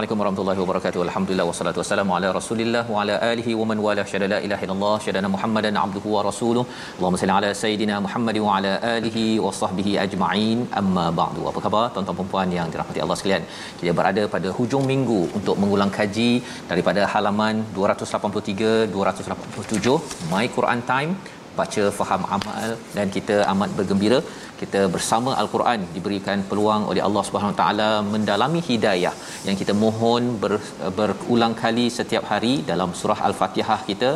[0.00, 1.00] Assalamualaikum warahmatullahi wabarakatuh.
[1.06, 4.92] Alhamdulillah wassalatu wassalamu ala Rasulillah wa ala alihi wa man wala syada la ilaha illallah
[5.06, 6.62] syadana Muhammadan abduhu wa rasuluh.
[6.94, 10.60] Allahumma salli ala sayidina Muhammad wa ala alihi wa sahbihi ajma'in.
[10.80, 11.42] Amma ba'du.
[11.50, 13.44] Apa khabar tuan-tuan dan puan yang dirahmati Allah sekalian?
[13.80, 16.30] Kita berada pada hujung minggu untuk mengulang kaji
[16.70, 21.12] daripada halaman 283 287 My Quran Time
[21.58, 24.18] baca faham amal dan kita amat bergembira
[24.60, 29.14] kita bersama al-Quran diberikan peluang oleh Allah Subhanahu taala mendalami hidayah
[29.46, 30.52] yang kita mohon ber,
[30.98, 34.10] berulang kali setiap hari dalam surah al-Fatihah kita.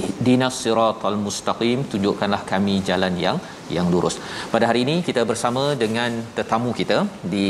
[0.00, 3.38] Ihdinas siratal mustaqim tunjukkanlah kami jalan yang
[3.74, 4.14] yang lurus.
[4.54, 6.98] Pada hari ini kita bersama dengan tetamu kita
[7.34, 7.46] di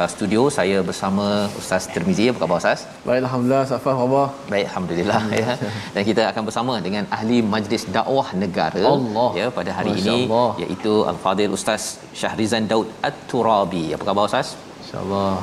[0.00, 1.26] uh, studio saya bersama
[1.60, 2.26] Ustaz Tirmizi.
[2.32, 2.80] Apa khabar Ustaz?
[3.08, 5.56] Baik Alhamdulillah Safah khabar Baik alhamdulillah ya.
[5.94, 9.30] Dan kita akan bersama dengan ahli Majlis Dakwah Negara Allah.
[9.40, 10.48] ya pada hari Masya ini Allah.
[10.64, 11.82] iaitu Al-Fadil Ustaz
[12.20, 13.84] Syahrizan Daud At-Turabi.
[13.96, 14.48] Apa khabar Ustaz?
[14.84, 15.34] InsyaAllah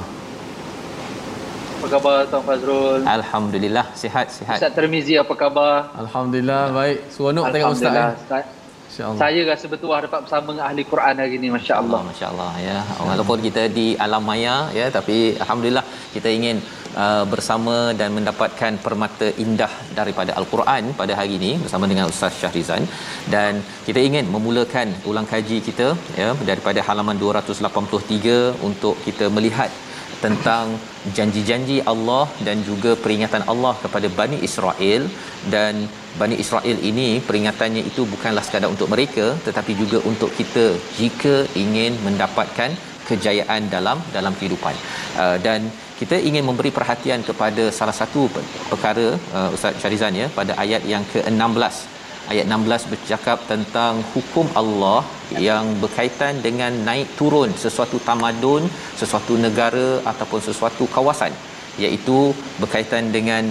[1.78, 3.02] Apa khabar Tuan Fazrul?
[3.18, 4.58] Alhamdulillah sihat sihat.
[4.62, 5.76] Ustaz Termizi apa khabar?
[6.04, 8.46] Alhamdulillah baik Seronok tengok Ustaz eh?
[9.24, 12.00] Saya rasa bertuah dapat bersama dengan ahli Quran hari ini masya-Allah.
[12.00, 12.78] Allah masya-Allah ya.
[13.10, 15.86] Walaupun kita di alam maya ya tapi alhamdulillah
[16.16, 16.58] kita ingin
[17.04, 22.86] uh, bersama dan mendapatkan permata indah daripada al-Quran pada hari ini bersama dengan Ustaz Syahrizan
[23.36, 25.88] dan kita ingin memulakan ulang kaji kita
[26.24, 29.72] ya daripada halaman 283 untuk kita melihat
[30.26, 30.66] tentang
[31.18, 35.04] janji-janji Allah dan juga peringatan Allah kepada Bani Israel.
[35.54, 35.76] Dan
[36.22, 40.66] Bani Israel ini peringatannya itu bukanlah sekadar untuk mereka tetapi juga untuk kita
[41.00, 42.72] jika ingin mendapatkan
[43.10, 44.76] kejayaan dalam dalam kehidupan.
[45.22, 45.62] Uh, dan
[46.02, 50.84] kita ingin memberi perhatian kepada salah satu pe- perkara uh, Ustaz Syarizan ya pada ayat
[50.94, 51.76] yang ke-16
[52.32, 55.00] ayat 16 bercakap tentang hukum Allah
[55.48, 58.64] yang berkaitan dengan naik turun sesuatu tamadun,
[59.02, 61.34] sesuatu negara ataupun sesuatu kawasan
[61.84, 62.18] iaitu
[62.62, 63.44] berkaitan dengan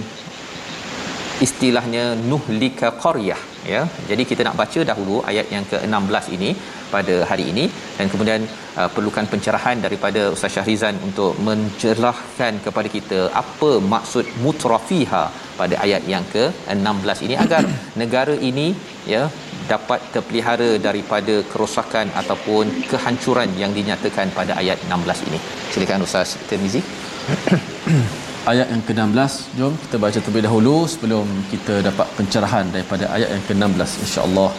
[1.45, 3.41] istilahnya nuhlika qaryah
[3.73, 3.81] ya.
[4.09, 6.49] Jadi kita nak baca dahulu ayat yang ke-16 ini
[6.93, 7.65] pada hari ini
[7.97, 8.41] dan kemudian
[8.79, 15.23] uh, perlukan pencerahan daripada Ustaz Syahrizan untuk menjelaskan kepada kita apa maksud mutrafiha
[15.59, 17.63] pada ayat yang ke-16 ini agar
[18.01, 18.67] negara ini
[19.13, 19.23] ya
[19.72, 25.38] dapat terpelihara daripada kerosakan ataupun kehancuran yang dinyatakan pada ayat 16 ini.
[25.72, 26.80] Silakan Ustaz Tirmizi.
[28.46, 33.42] Ayat yang ke-16 Jom kita baca terlebih dahulu Sebelum kita dapat pencerahan Daripada ayat yang
[33.42, 34.50] ke-16 InsyaAllah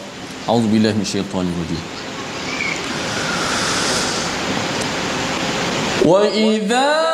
[0.51, 1.79] A'udzubillah minasyaitanirrajim
[6.07, 7.10] وإذا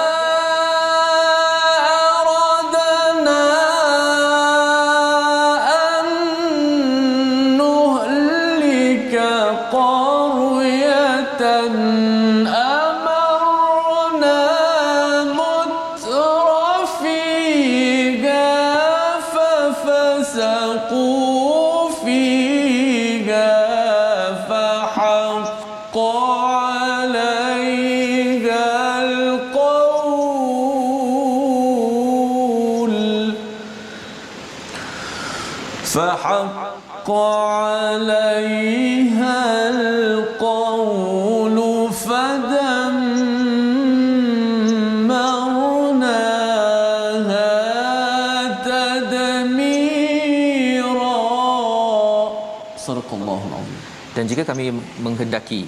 [54.39, 54.71] jika kami
[55.05, 55.67] menghendaki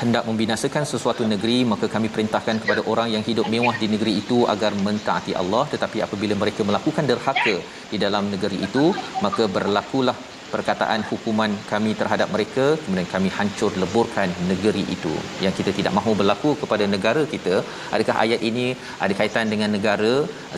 [0.00, 4.38] hendak membinasakan sesuatu negeri maka kami perintahkan kepada orang yang hidup mewah di negeri itu
[4.52, 5.62] agar mentaati Allah.
[5.72, 7.56] Tetapi apabila mereka melakukan derhaka
[7.92, 8.84] di dalam negeri itu
[9.24, 10.14] maka berlakulah
[10.52, 12.66] perkataan hukuman kami terhadap mereka.
[12.84, 15.14] Kemudian kami hancur leburkan negeri itu.
[15.46, 17.56] Yang kita tidak mahu berlaku kepada negara kita.
[17.96, 18.66] Adakah ayat ini
[19.06, 20.14] ada kaitan dengan negara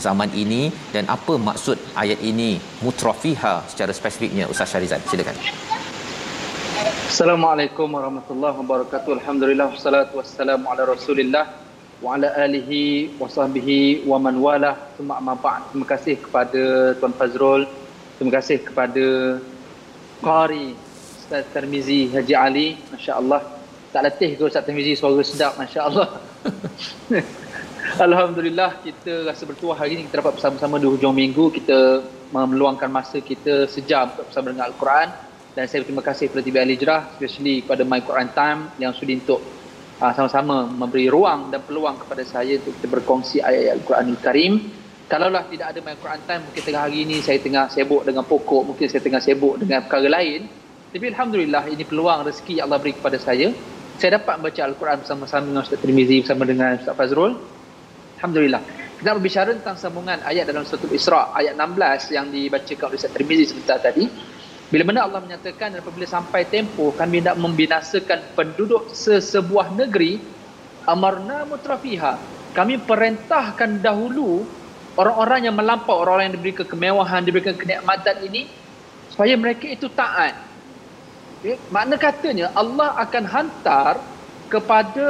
[0.09, 0.63] zaman ini?
[0.93, 2.51] Dan apa maksud ayat ini
[2.85, 5.39] mutrafiha secara spesifiknya Ustaz Syarizan silakan
[7.07, 9.23] Assalamualaikum warahmatullahi wabarakatuh.
[9.23, 11.55] Alhamdulillah wassalatu wassalamu ala Rasulillah
[12.03, 14.75] wa ala alihi wa sahbihi wa man wala.
[14.99, 17.63] Terima kasih kepada Tuan Fazrul.
[18.19, 19.39] Terima kasih kepada
[20.19, 20.75] Qari
[21.23, 22.75] Ustaz Tarmizi Haji Ali.
[22.91, 23.55] Masya-Allah.
[23.95, 26.11] Tak letih ke Ustaz Tarmizi suara sedap masya-Allah.
[28.11, 32.03] Alhamdulillah kita rasa bertuah hari ini kita dapat bersama-sama di hujung minggu kita
[32.35, 35.26] meluangkan masa kita sejam untuk bersama dengan Al-Quran
[35.57, 39.41] dan saya berterima kasih kepada TV Al-Hijrah especially kepada My Quran Time yang sudi untuk
[39.97, 44.53] uh, sama-sama memberi ruang dan peluang kepada saya untuk kita berkongsi ayat-ayat Al-Quranul Karim
[45.09, 48.63] kalaulah tidak ada My Quran Time mungkin tengah hari ini saya tengah sibuk dengan pokok
[48.69, 50.45] mungkin saya tengah sibuk dengan perkara lain.
[50.93, 53.53] Tapi Alhamdulillah ini peluang rezeki Allah beri kepada saya.
[53.97, 57.33] Saya dapat membaca Al-Quran bersama-sama dengan Ustaz Tirmizi bersama dengan Ustaz Fazrul.
[58.21, 58.63] Alhamdulillah.
[58.97, 63.45] Kita berbicara tentang sambungan ayat dalam suratul Isra ayat 16 yang dibacakan oleh Ustaz Tirmizi
[63.53, 64.05] sebentar tadi
[64.67, 70.19] bila mana Allah menyatakan dan apabila sampai tempoh kami nak membinasakan penduduk sesebuah negeri
[70.91, 72.19] amarna mutrafiha
[72.51, 74.43] kami perintahkan dahulu
[74.99, 78.51] orang-orang yang melampau orang-orang yang diberi kemewahan diberikan kenikmatan ini
[79.07, 80.35] supaya mereka itu taat
[81.39, 81.63] okay?
[81.71, 84.03] makna katanya Allah akan hantar
[84.51, 85.07] kepada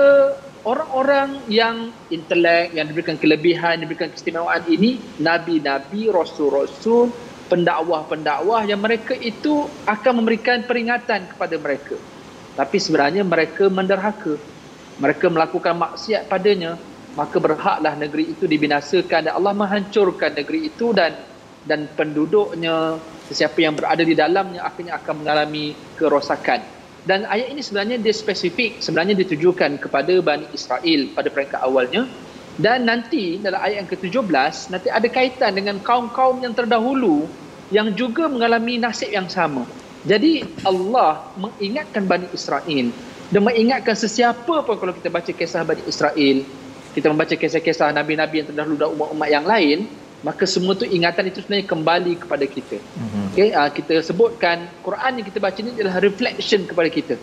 [0.68, 7.08] orang-orang yang intelek yang diberikan kelebihan diberikan keistimewaan ini nabi-nabi rasul-rasul
[7.46, 11.96] pendakwah-pendakwah yang mereka itu akan memberikan peringatan kepada mereka.
[12.56, 14.38] Tapi sebenarnya mereka menderhaka.
[14.96, 16.80] Mereka melakukan maksiat padanya,
[17.12, 21.12] maka berhaklah negeri itu dibinasakan dan Allah menghancurkan negeri itu dan
[21.68, 22.96] dan penduduknya
[23.28, 26.64] sesiapa yang berada di dalamnya akhirnya akan mengalami kerosakan.
[27.06, 32.08] Dan ayat ini sebenarnya dia spesifik, sebenarnya ditujukan kepada Bani Israel pada peringkat awalnya
[32.56, 37.28] dan nanti dalam ayat yang ke-17 nanti ada kaitan dengan kaum-kaum yang terdahulu
[37.68, 39.68] yang juga mengalami nasib yang sama.
[40.06, 42.94] Jadi Allah mengingatkan Bani Israel
[43.28, 46.46] dan mengingatkan sesiapa pun kalau kita baca kisah Bani Israel,
[46.94, 49.78] kita membaca kisah-kisah Nabi-Nabi yang terdahulu dan umat-umat yang lain,
[50.22, 52.78] maka semua tu ingatan itu sebenarnya kembali kepada kita.
[52.78, 53.24] Mm-hmm.
[53.34, 57.14] Okay, uh, kita sebutkan Quran yang kita baca ini adalah reflection kepada kita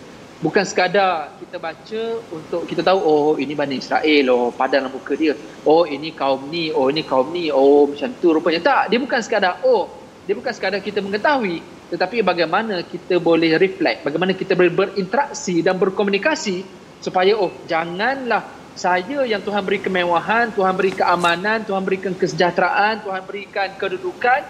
[0.44, 5.32] bukan sekadar kita baca untuk kita tahu oh ini Bani Israel oh padan muka dia.
[5.64, 8.60] Oh ini kaum ni oh ini kaum ni oh macam tu rupanya.
[8.60, 9.88] Tak dia bukan sekadar oh
[10.28, 11.60] dia bukan sekadar kita mengetahui
[11.92, 16.64] tetapi bagaimana kita boleh reflect bagaimana kita boleh berinteraksi dan berkomunikasi
[17.04, 18.40] supaya oh janganlah
[18.74, 24.40] saya yang Tuhan beri kemewahan Tuhan beri keamanan Tuhan berikan kesejahteraan Tuhan berikan kedudukan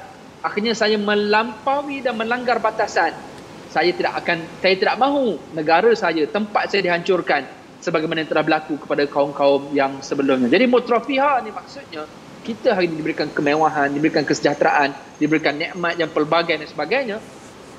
[0.47, 3.34] akhirnya saya melampaui dan melanggar batasan
[3.75, 7.43] saya tidak akan saya tidak mahu negara saya tempat saya dihancurkan
[7.83, 10.47] sebagaimana yang telah berlaku kepada kaum-kaum yang sebelumnya.
[10.47, 12.07] Jadi mutrafiha ni maksudnya
[12.47, 17.19] kita hari ini diberikan kemewahan, diberikan kesejahteraan, diberikan nikmat yang pelbagai dan sebagainya.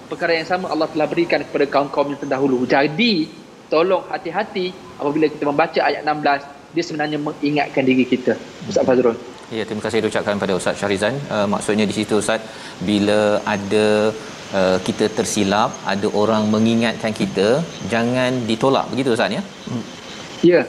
[0.05, 2.67] Perkara yang sama Allah telah berikan kepada kaum-kaum yang terdahulu.
[2.69, 3.25] Jadi
[3.71, 8.35] tolong hati-hati apabila kita membaca ayat 16 dia sebenarnya mengingatkan diri kita.
[8.67, 9.15] Ustaz Fazrul.
[9.53, 11.15] Ya, terima kasih ucapkan pada Ustaz Syarizan.
[11.29, 12.41] Uh, maksudnya di situ Ustaz
[12.81, 14.09] bila ada
[14.53, 19.41] uh, kita tersilap ada orang mengingatkan kita jangan ditolak begitu ustaz ya
[20.43, 20.61] ya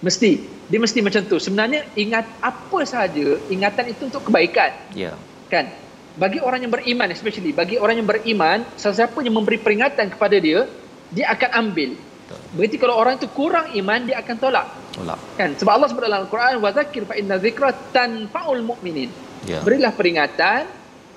[0.00, 0.30] mesti
[0.70, 5.12] dia mesti macam tu sebenarnya ingat apa saja ingatan itu untuk kebaikan ya
[5.52, 5.68] kan
[6.16, 10.64] bagi orang yang beriman especially bagi orang yang beriman sesiapa yang memberi peringatan kepada dia
[11.10, 11.90] dia akan ambil
[12.54, 14.66] Berarti kalau orang itu kurang iman dia akan tolak.
[14.94, 15.18] Tolak.
[15.38, 15.54] Kan?
[15.58, 19.10] Sebab Allah sebut dalam Al-Quran wa zakir fa inna dzikra tanfa'ul mu'minin.
[19.46, 19.62] Ya.
[19.62, 20.66] Berilah peringatan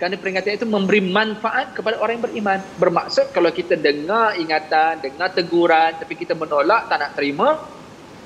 [0.03, 2.59] kerana peringatan itu memberi manfaat kepada orang yang beriman.
[2.75, 7.55] Bermaksud kalau kita dengar ingatan, dengar teguran tapi kita menolak, tak nak terima,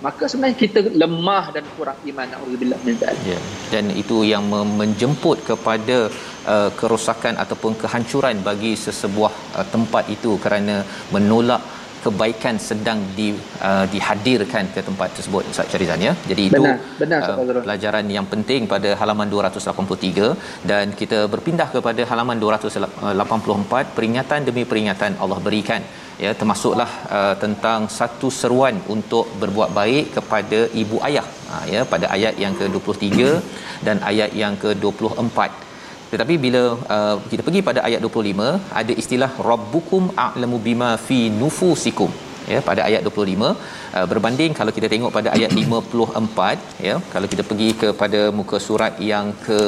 [0.02, 2.28] maka sebenarnya kita lemah dan kurang iman.
[2.34, 2.82] Alhamdulillah.
[3.30, 3.38] Ya.
[3.70, 6.10] Dan itu yang menjemput kepada
[6.50, 10.82] uh, kerosakan ataupun kehancuran bagi sesebuah uh, tempat itu kerana
[11.14, 11.62] menolak
[12.06, 13.28] kebaikan sedang di
[13.68, 16.14] uh, dihadirkan ke tempat tersebut Ustaz Charizan ya.
[16.30, 22.04] Jadi itu benar, benar, uh, pelajaran yang penting pada halaman 283 dan kita berpindah kepada
[22.12, 25.84] halaman 284 peringatan demi peringatan Allah berikan.
[26.26, 31.28] Ya termasuklah uh, tentang satu seruan untuk berbuat baik kepada ibu ayah.
[31.50, 33.10] Ha, ya pada ayat yang ke-23
[33.88, 35.67] dan ayat yang ke-24
[36.12, 36.62] tetapi bila
[36.96, 38.48] uh, kita pergi pada ayat 25
[38.82, 42.12] ada istilah rabbukum a'lamu bima fi nufusikum.
[42.54, 47.44] Ya pada ayat 25 uh, berbanding kalau kita tengok pada ayat 54 ya kalau kita
[47.50, 49.60] pergi kepada muka surat yang ke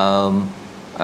[0.00, 0.36] um,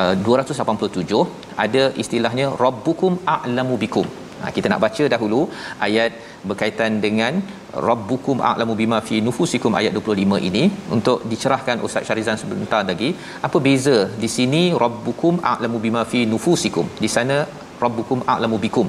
[0.02, 1.26] uh, 287
[1.64, 4.06] ada istilahnya rabbukum a'lamu bikum
[4.40, 5.40] Ha, kita nak baca dahulu
[5.86, 6.10] ayat
[6.48, 7.40] berkaitan dengan
[7.88, 10.64] rabbukum a'lamu bima fi nufusikum ayat 25 ini.
[10.96, 13.10] Untuk dicerahkan Ustaz Syarizan sebentar lagi
[13.48, 16.88] apa beza di sini rabbukum a'lamu bima fi nufusikum?
[17.04, 17.38] Di sana
[17.84, 18.88] rabbukum a'lamu bikum.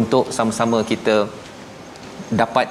[0.00, 1.16] Untuk sama-sama kita
[2.42, 2.68] dapat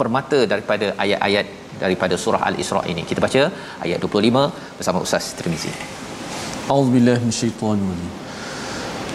[0.00, 1.46] permata daripada ayat-ayat
[1.82, 3.02] daripada surah al-Isra ini.
[3.10, 3.42] Kita baca
[3.86, 5.72] ayat 25 bersama Ustaz Tirmizi.
[6.74, 8.27] Auzubillahi minasyaitonir rajim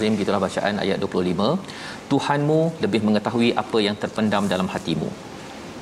[0.00, 5.08] Al-Azim gitulah bacaan ayat 25 Tuhanmu lebih mengetahui apa yang terpendam dalam hatimu.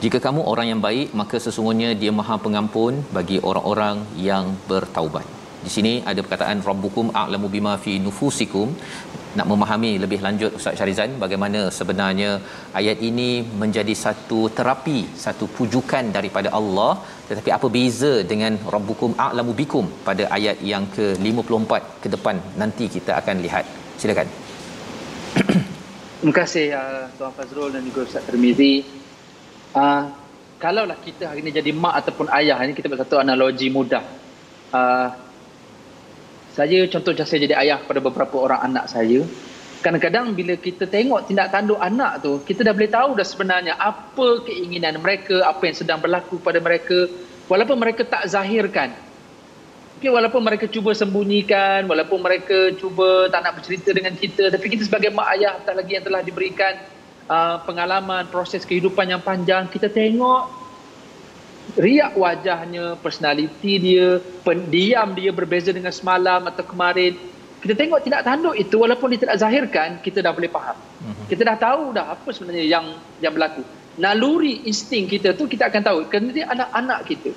[0.03, 3.97] Jika kamu orang yang baik maka sesungguhnya dia Maha Pengampun bagi orang-orang
[4.29, 5.27] yang bertaubat.
[5.67, 8.69] Di sini ada perkataan rabbukum a'lamu bima fi nufusikum.
[9.39, 12.31] Nak memahami lebih lanjut Ustaz Syarizan bagaimana sebenarnya
[12.81, 13.31] ayat ini
[13.63, 16.93] menjadi satu terapi satu pujukan daripada Allah.
[17.31, 21.73] Tetapi apa beza dengan rabbukum a'lamu bikum pada ayat yang ke-54
[22.05, 23.67] ke depan nanti kita akan lihat
[23.99, 24.31] silakan
[26.19, 28.83] Terima kasih uh, Tuan Fazrul dan juga Ustaz Termizi.
[29.71, 30.11] Uh,
[30.59, 34.03] kalaulah kita hari ini jadi mak ataupun ayah, ini kita buat satu analogi mudah.
[34.75, 35.15] Uh,
[36.59, 39.23] saya contoh saya jadi ayah pada beberapa orang anak saya.
[39.79, 44.43] Kadang-kadang bila kita tengok tindak tanduk anak tu, kita dah boleh tahu dah sebenarnya apa
[44.43, 47.07] keinginan mereka, apa yang sedang berlaku pada mereka.
[47.47, 48.91] Walaupun mereka tak zahirkan.
[49.99, 54.87] Okay, walaupun mereka cuba sembunyikan, walaupun mereka cuba tak nak bercerita dengan kita, tapi kita
[54.87, 56.79] sebagai mak ayah, tak lagi yang telah diberikan
[57.27, 60.55] uh, pengalaman, proses kehidupan yang panjang, kita tengok
[61.75, 67.19] riak wajahnya, personaliti dia, pendiam dia berbeza dengan semalam atau kemarin.
[67.59, 70.79] Kita tengok tindak tanduk itu walaupun dia tidak zahirkan, kita dah boleh faham.
[71.27, 72.87] Kita dah tahu dah apa sebenarnya yang
[73.19, 73.67] yang berlaku.
[73.99, 77.35] Naluri insting kita tu kita akan tahu kerana dia anak-anak kita.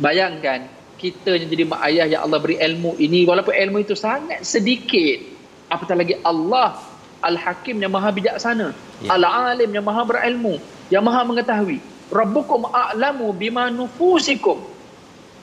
[0.00, 3.24] Bayangkan kita yang jadi mak ayah yang Allah beri ilmu ini.
[3.24, 5.24] Walaupun ilmu itu sangat sedikit
[5.72, 6.76] apatah lagi Allah
[7.24, 9.16] Al-Hakim yang maha bijaksana Ya.
[9.16, 10.60] Al-Alim yang maha berilmu
[10.92, 11.80] yang maha mengetahui.
[12.12, 14.60] Rabbukum a'lamu bima nufusikum.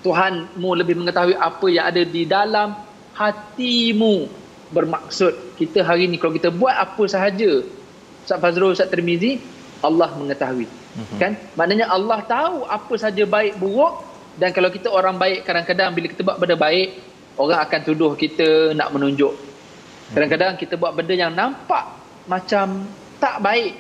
[0.06, 2.78] Tuhanmu lebih mengetahui apa yang ada di dalam
[3.18, 4.30] hatimu.
[4.70, 7.66] Bermaksud kita hari ni kalau kita buat apa sahaja
[8.22, 9.42] Ustaz Fazrul Ustaz Tirmizi
[9.82, 10.70] Allah mengetahui.
[10.70, 11.18] Mm-hmm.
[11.18, 11.34] kan?
[11.58, 14.06] Maknanya Allah tahu apa saja baik buruk
[14.38, 16.90] dan kalau kita orang baik kadang-kadang bila kita buat benda baik
[17.42, 19.34] orang akan tuduh kita nak menunjuk.
[20.14, 21.84] Kadang-kadang kita buat benda yang nampak
[22.30, 22.86] macam
[23.18, 23.74] tak baik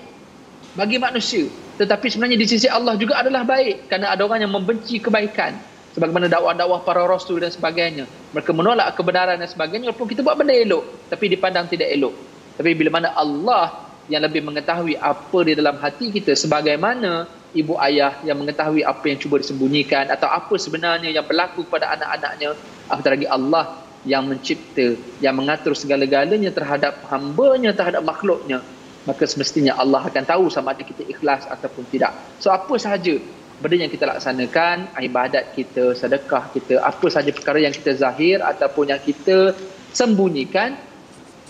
[0.73, 1.45] bagi manusia.
[1.77, 5.53] Tetapi sebenarnya di sisi Allah juga adalah baik kerana ada orang yang membenci kebaikan.
[5.93, 8.05] Sebagaimana dakwah-dakwah para rasul dan sebagainya.
[8.33, 12.13] Mereka menolak kebenaran dan sebagainya walaupun kita buat benda elok tapi dipandang tidak elok.
[12.57, 18.19] Tapi bila mana Allah yang lebih mengetahui apa di dalam hati kita sebagaimana ibu ayah
[18.27, 22.55] yang mengetahui apa yang cuba disembunyikan atau apa sebenarnya yang berlaku pada anak-anaknya.
[22.91, 23.65] Apatah lagi Allah
[24.07, 28.63] yang mencipta yang mengatur segala-galanya terhadap hamba-Nya terhadap makhluknya.
[29.07, 32.11] Maka semestinya Allah akan tahu sama ada kita ikhlas ataupun tidak.
[32.43, 33.15] So apa sahaja
[33.57, 38.93] benda yang kita laksanakan ibadat kita sedekah kita apa sahaja perkara yang kita zahir ataupun
[38.93, 39.57] yang kita
[39.97, 40.77] sembunyikan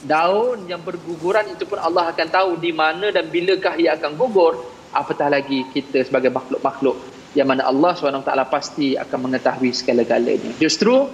[0.08, 4.56] daun yang berguguran itu pun Allah akan tahu di mana dan bilakah ia akan gugur
[4.92, 6.98] apatah lagi kita sebagai makhluk-makhluk
[7.36, 10.58] yang mana Allah SWT pasti akan mengetahui segala-galanya.
[10.58, 11.06] Justru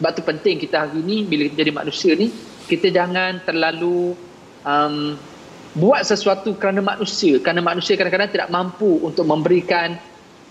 [0.00, 2.28] sebab tu penting kita hari ni bila kita jadi manusia ni
[2.66, 4.16] kita jangan terlalu
[4.66, 5.16] um,
[5.72, 7.40] buat sesuatu kerana manusia.
[7.40, 9.96] Kerana manusia kadang-kadang tidak mampu untuk memberikan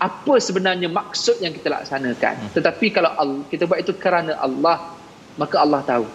[0.02, 2.34] apa sebenarnya maksud yang kita laksanakan.
[2.34, 2.50] Hmm.
[2.58, 3.10] tetapi kalau
[3.46, 4.98] kita buat itu kerana Allah
[5.38, 6.06] maka Allah tahu.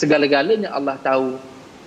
[0.00, 1.36] Segala-galanya Allah tahu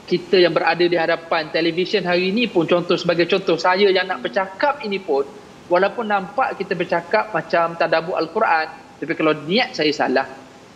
[0.10, 4.26] kita yang berada di hadapan televisyen hari ini pun contoh sebagai contoh saya yang nak
[4.26, 5.22] bercakap ini pun
[5.70, 10.28] walaupun nampak kita bercakap macam tadabbur al-Quran tapi kalau niat saya salah.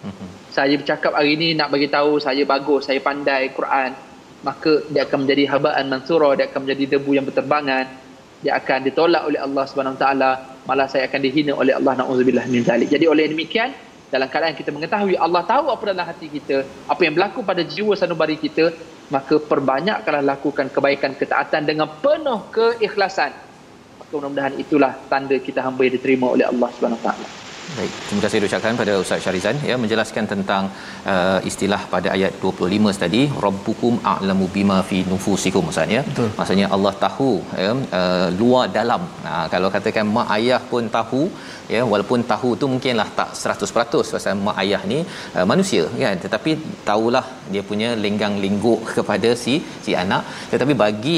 [0.04, 0.30] Mm-hmm.
[0.52, 3.96] saya bercakap hari ini nak bagi tahu saya bagus saya pandai Quran
[4.44, 7.88] maka dia akan menjadi habaan mansura dia akan menjadi debu yang berterbangan.
[8.44, 12.68] Dia akan ditolak oleh Allah Subhanahu taala malah saya akan dihina oleh Allah naudzubillah min
[12.68, 12.92] zalik.
[12.92, 13.72] Jadi oleh demikian
[14.12, 17.96] dalam keadaan kita mengetahui Allah tahu apa dalam hati kita apa yang berlaku pada jiwa
[17.96, 18.70] sanubari kita
[19.13, 23.29] maka perbanyakkanlah lakukan kebaikan ketaatan dengan penuh keikhlasan.
[24.01, 27.43] Maka mudah-mudahan itulah tanda kita hamba yang diterima oleh Allah Subhanahu taala
[27.77, 30.63] Baik, terima kasih diucapkan pada Ustaz Syarizan ya menjelaskan tentang
[31.13, 36.01] uh, istilah pada ayat 25 tadi rabbukum a'lamu bima fi nufusikum Ustaz ya.
[36.10, 36.30] Betul.
[36.39, 37.32] Maksudnya Allah tahu
[37.63, 39.01] ya uh, luar dalam.
[39.25, 41.24] Nah, kalau katakan mak ayah pun tahu
[41.75, 45.00] ya walaupun tahu tu mungkinlah tak 100% pasal mak ayah ni
[45.38, 46.53] uh, manusia kan tetapi
[46.89, 51.18] tahulah dia punya lenggang lingguk kepada si si anak tetapi bagi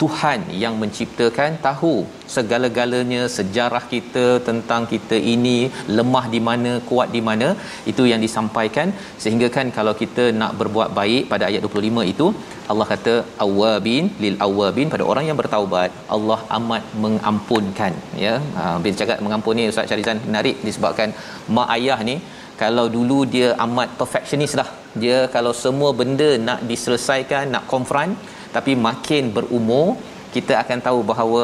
[0.00, 1.94] Tuhan yang menciptakan tahu.
[2.34, 5.56] Segala-galanya sejarah kita tentang kita ini
[5.98, 7.48] lemah di mana kuat di mana
[7.92, 8.90] itu yang disampaikan.
[9.22, 12.28] Sehingga kan kalau kita nak berbuat baik pada ayat 25 itu
[12.72, 13.14] Allah kata
[13.46, 17.92] awabin lil awabin pada orang yang bertaubat Allah amat mengampunkan
[18.26, 18.34] ya.
[18.58, 21.10] Ha, bila cakap mengampuni Ustaz Syarizan menarik disebabkan
[21.56, 22.16] mak ayah ni
[22.62, 24.68] kalau dulu dia amat perfectionist lah.
[25.02, 28.14] Dia kalau semua benda nak diselesaikan nak confront
[28.56, 29.86] tapi makin berumur
[30.34, 31.42] kita akan tahu bahawa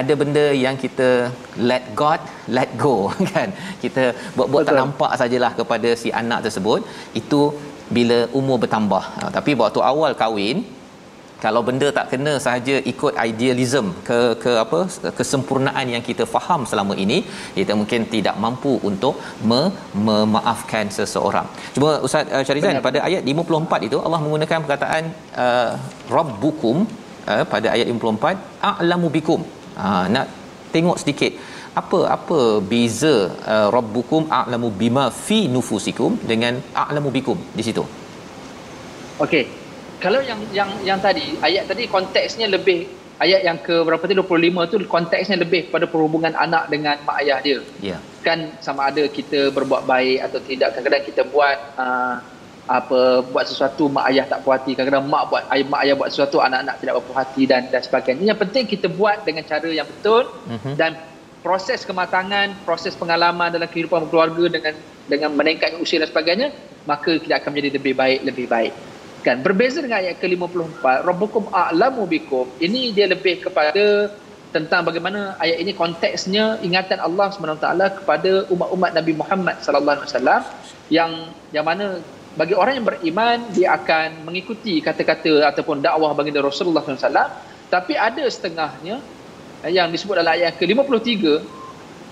[0.00, 1.08] ada benda yang kita
[1.70, 2.20] let God
[2.56, 2.94] let go
[3.32, 3.48] kan?
[3.82, 4.04] Kita
[4.36, 6.80] buat-buat tak nampak sajalah kepada si anak tersebut
[7.20, 7.40] itu
[7.96, 9.04] bila umur bertambah.
[9.18, 10.58] Ha, tapi waktu awal kahwin
[11.44, 14.80] kalau benda tak kena sahaja ikut idealism ke ke apa
[15.18, 17.18] kesempurnaan yang kita faham selama ini
[17.58, 19.14] kita mungkin tidak mampu untuk
[19.50, 19.60] me,
[20.08, 21.46] memaafkan seseorang.
[21.76, 25.04] Cuma Ustaz uh, Syarizan pada ayat 54 itu Allah menggunakan perkataan
[25.44, 25.72] uh,
[26.16, 26.76] rabbukum
[27.32, 29.42] uh, pada ayat 54 a'lamu bikum.
[29.80, 30.26] Ha, nak
[30.74, 31.32] tengok sedikit
[31.80, 32.38] apa apa
[32.72, 33.16] beza
[33.54, 37.84] uh, rabbukum a'lamu bima fi nufusikum dengan a'lamu bikum di situ.
[39.26, 39.44] Okey
[40.02, 42.90] kalau yang yang yang tadi ayat tadi konteksnya lebih
[43.22, 47.38] ayat yang ke berapa tadi 25 tu konteksnya lebih pada perhubungan anak dengan mak ayah
[47.38, 47.62] dia.
[47.78, 48.02] Yeah.
[48.26, 50.74] Kan sama ada kita berbuat baik atau tidak.
[50.74, 52.18] Kadang-kadang kita buat uh,
[52.66, 54.74] apa buat sesuatu mak ayah tak puas hati.
[54.74, 58.24] Kadang-kadang mak buat ayah mak ayah buat sesuatu anak-anak tidak berpuas hati dan dan sebagainya.
[58.34, 60.74] Yang penting kita buat dengan cara yang betul mm-hmm.
[60.74, 60.98] dan
[61.46, 64.74] proses kematangan, proses pengalaman dalam kehidupan keluarga dengan
[65.06, 66.48] dengan meningkatnya usia dan sebagainya,
[66.86, 68.74] maka kita akan menjadi lebih baik, lebih baik
[69.22, 69.40] kan?
[69.40, 72.50] Berbeza dengan ayat ke-54 rabbukum a'lamu bikum.
[72.58, 74.10] Ini dia lebih kepada
[74.52, 77.66] tentang bagaimana ayat ini konteksnya ingatan Allah SWT
[78.04, 80.42] kepada umat-umat Nabi Muhammad sallallahu alaihi wasallam
[80.92, 81.10] yang
[81.56, 82.04] yang mana
[82.36, 87.32] bagi orang yang beriman dia akan mengikuti kata-kata ataupun dakwah baginda Rasulullah SAW
[87.72, 89.00] tapi ada setengahnya
[89.64, 91.24] yang disebut dalam ayat ke-53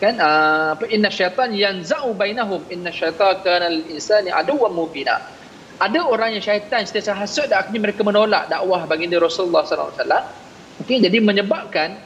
[0.01, 0.17] kan?
[0.17, 5.21] Apa inna syaitan yanza'u bainahum inna syaitana kana lil insani aduwwan mubina
[5.81, 9.97] ada orang yang syaitan sentiasa hasut dan akhirnya mereka menolak dakwah baginda Rasulullah SAW.
[10.85, 11.97] Okay, jadi menyebabkan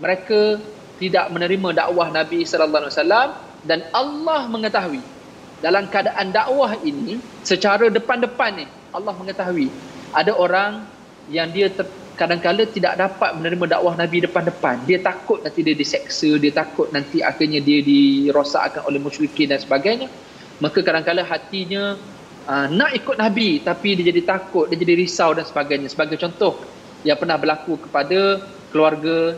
[0.00, 0.56] mereka
[0.96, 3.36] tidak menerima dakwah Nabi Wasallam
[3.68, 5.04] dan Allah mengetahui
[5.60, 9.68] dalam keadaan dakwah ini secara depan-depan ni Allah mengetahui
[10.14, 10.86] ada orang
[11.28, 16.38] yang dia ter, kadang-kala tidak dapat menerima dakwah Nabi depan-depan dia takut nanti dia diseksa
[16.38, 20.06] dia takut nanti akhirnya dia dirosakkan oleh musyrikin dan sebagainya
[20.58, 21.98] maka kadang-kala hatinya
[22.48, 25.92] uh, nak ikut Nabi tapi dia jadi takut, dia jadi risau dan sebagainya.
[25.92, 26.56] Sebagai contoh
[27.04, 29.36] yang pernah berlaku kepada keluarga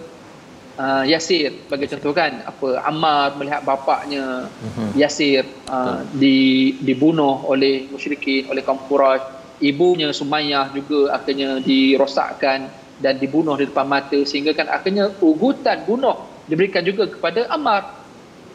[0.78, 1.52] uh, Yasir.
[1.66, 4.90] Sebagai contoh kan apa Ammar melihat bapaknya uh-huh.
[4.96, 9.42] Yasir uh, di dibunuh oleh musyrikin oleh kaum Quraisy.
[9.60, 16.16] Ibunya Sumayyah juga akhirnya dirosakkan dan dibunuh di depan mata sehingga kan akhirnya ugutan bunuh
[16.48, 18.00] diberikan juga kepada Ammar.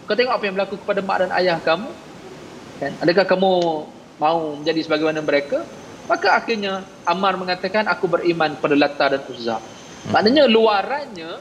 [0.10, 1.90] Kau tengok apa yang berlaku kepada mak dan ayah kamu?
[2.82, 2.92] Kan?
[3.06, 3.54] Adakah kamu
[4.22, 5.64] mau menjadi sebagaimana mereka
[6.06, 10.12] maka akhirnya Ammar mengatakan aku beriman pada Lata dan Uzza hmm.
[10.14, 11.32] maknanya luarannya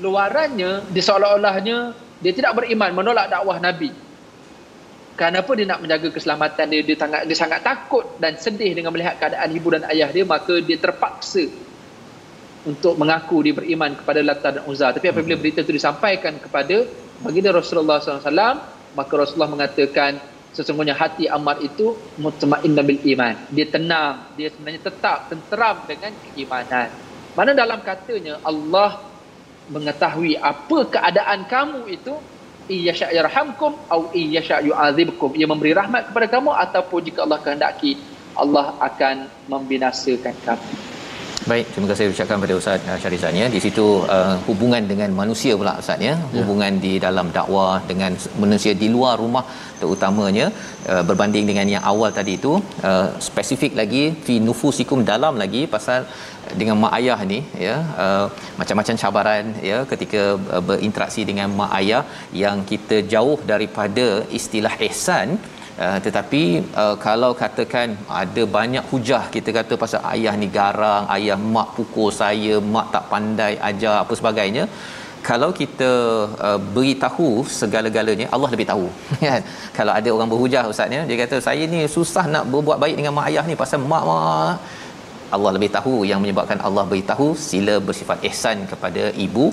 [0.00, 1.76] luarannya dia seolah-olahnya
[2.18, 3.92] dia tidak beriman menolak dakwah Nabi
[5.18, 9.18] kenapa dia nak menjaga keselamatan dia dia sangat dia sangat takut dan sedih dengan melihat
[9.18, 11.46] keadaan ibu dan ayah dia maka dia terpaksa
[12.66, 15.42] untuk mengaku dia beriman kepada Lata dan Uzza tapi apabila hmm.
[15.42, 16.86] berita itu disampaikan kepada
[17.22, 18.30] baginda Rasulullah SAW
[18.94, 20.18] maka Rasulullah mengatakan
[20.58, 23.46] sesungguhnya hati Ammar itu mutmainnah bil iman.
[23.54, 26.90] Dia tenang, dia sebenarnya tetap tenteram dengan keimanan.
[27.38, 29.06] Mana dalam katanya Allah
[29.70, 32.18] mengetahui apa keadaan kamu itu
[32.66, 35.38] iyyasha yarhamkum au iyyasha yu'adzibkum.
[35.38, 38.02] Ia memberi rahmat kepada kamu ataupun jika Allah kehendaki
[38.34, 40.97] Allah akan membinasakan kamu.
[41.50, 43.46] Baik, terima kasih ucapkan pada Ustaz uh, Syarizan ya.
[43.54, 43.86] Di situ
[44.16, 46.14] uh, hubungan dengan manusia pula Ustaz ya.
[46.36, 46.82] Hubungan ya.
[46.84, 48.12] di dalam dakwah dengan
[48.42, 49.44] manusia di luar rumah
[49.80, 50.46] terutamanya
[50.92, 52.52] uh, berbanding dengan yang awal tadi itu
[52.90, 56.00] uh, spesifik lagi fi nufusikum dalam lagi pasal
[56.60, 58.26] dengan mak ayah ni ya uh,
[58.60, 60.22] macam-macam cabaran ya ketika
[60.54, 62.02] uh, berinteraksi dengan mak ayah
[62.44, 64.08] yang kita jauh daripada
[64.40, 65.30] istilah ihsan
[65.86, 66.42] Uh, tetapi
[66.82, 67.88] uh, kalau katakan
[68.20, 73.04] ada banyak hujah kita kata pasal ayah ni garang, ayah mak pukul saya, mak tak
[73.12, 74.64] pandai ajar apa sebagainya.
[75.28, 75.90] Kalau kita
[76.48, 77.28] uh, beritahu
[77.60, 78.86] segala-galanya Allah lebih tahu
[79.24, 79.42] kan.
[79.78, 83.14] kalau ada orang berhujah ustaz ya, dia kata saya ni susah nak berbuat baik dengan
[83.18, 84.54] mak ayah ni pasal mak mak
[85.36, 89.46] Allah lebih tahu yang menyebabkan Allah beritahu sila bersifat ihsan kepada ibu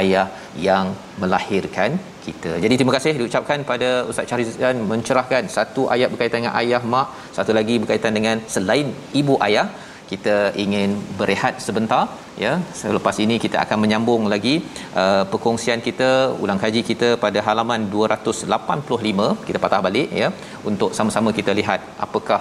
[0.00, 0.28] ayah
[0.68, 0.86] yang
[1.22, 1.90] melahirkan
[2.28, 2.52] kita.
[2.64, 7.52] Jadi terima kasih diucapkan pada Ustaz Charizan mencerahkan satu ayat berkaitan dengan ayah mak, satu
[7.58, 8.88] lagi berkaitan dengan selain
[9.20, 9.66] ibu ayah
[10.10, 12.02] kita ingin berehat sebentar
[12.44, 12.52] ya.
[12.80, 14.54] Selepas ini kita akan menyambung lagi
[15.02, 16.10] uh, perkongsian kita
[16.42, 20.30] ulang kaji kita pada halaman 285 kita patah balik ya
[20.70, 22.40] untuk sama-sama kita lihat apakah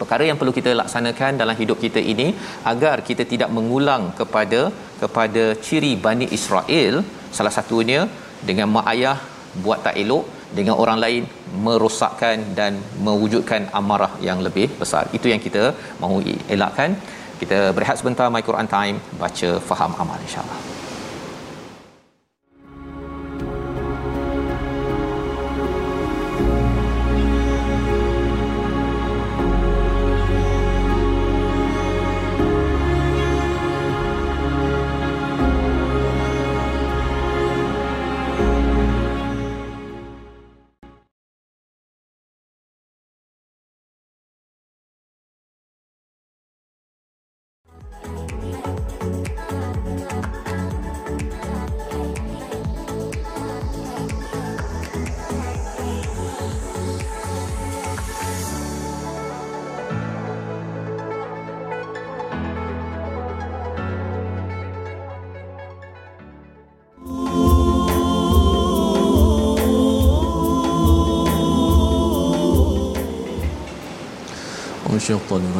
[0.00, 2.28] perkara yang perlu kita laksanakan dalam hidup kita ini
[2.72, 4.60] agar kita tidak mengulang kepada
[5.02, 6.96] kepada ciri Bani Israel.
[7.36, 8.00] Salah satunya
[8.48, 9.18] dengan mak ayah
[9.64, 10.24] buat tak elok
[10.58, 11.22] dengan orang lain
[11.66, 12.72] merosakkan dan
[13.06, 15.04] mewujudkan amarah yang lebih besar.
[15.18, 15.64] Itu yang kita
[16.02, 16.18] mahu
[16.56, 16.92] elakkan.
[17.40, 18.98] Kita berehat sebentar my Quran time.
[19.22, 20.85] Baca faham amal insyaallah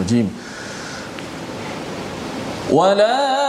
[0.06, 0.30] الرجيم
[2.70, 3.45] ولا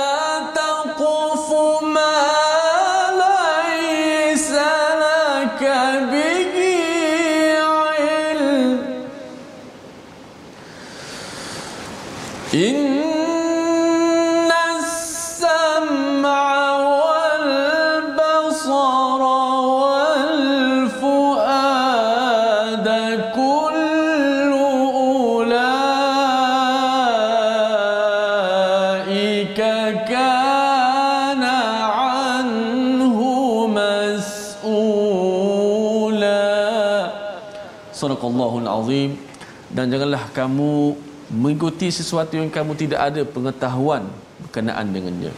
[38.07, 39.19] Sadaqallahul azim
[39.67, 40.95] dan janganlah kamu
[41.27, 44.07] mengikuti sesuatu yang kamu tidak ada pengetahuan
[44.39, 45.35] berkenaan dengannya.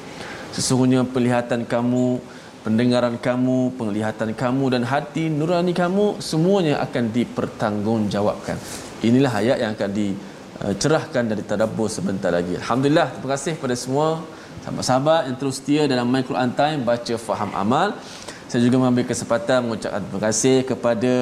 [0.54, 2.22] Sesungguhnya penglihatan kamu,
[2.62, 8.62] pendengaran kamu, penglihatan kamu dan hati nurani kamu semuanya akan dipertanggungjawabkan.
[9.02, 12.54] Inilah ayat yang akan dicerahkan dari tadabbur sebentar lagi.
[12.62, 14.22] Alhamdulillah, terima kasih kepada semua
[14.62, 17.98] sahabat-sahabat yang terus setia dalam My Quran Time baca faham amal.
[18.50, 21.14] Saya juga mengambil kesempatan mengucapkan terima kasih kepada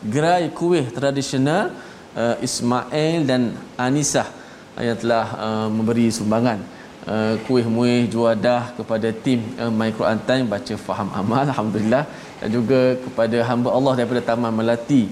[0.00, 1.76] gerai kuih tradisional
[2.16, 6.56] uh, Ismail dan Anisah uh, yang telah uh, memberi sumbangan.
[7.04, 12.08] Uh, kuih muih juadah kepada tim uh, My Quran Time baca faham amal Alhamdulillah.
[12.40, 15.04] Dan juga kepada hamba Allah daripada Taman Melati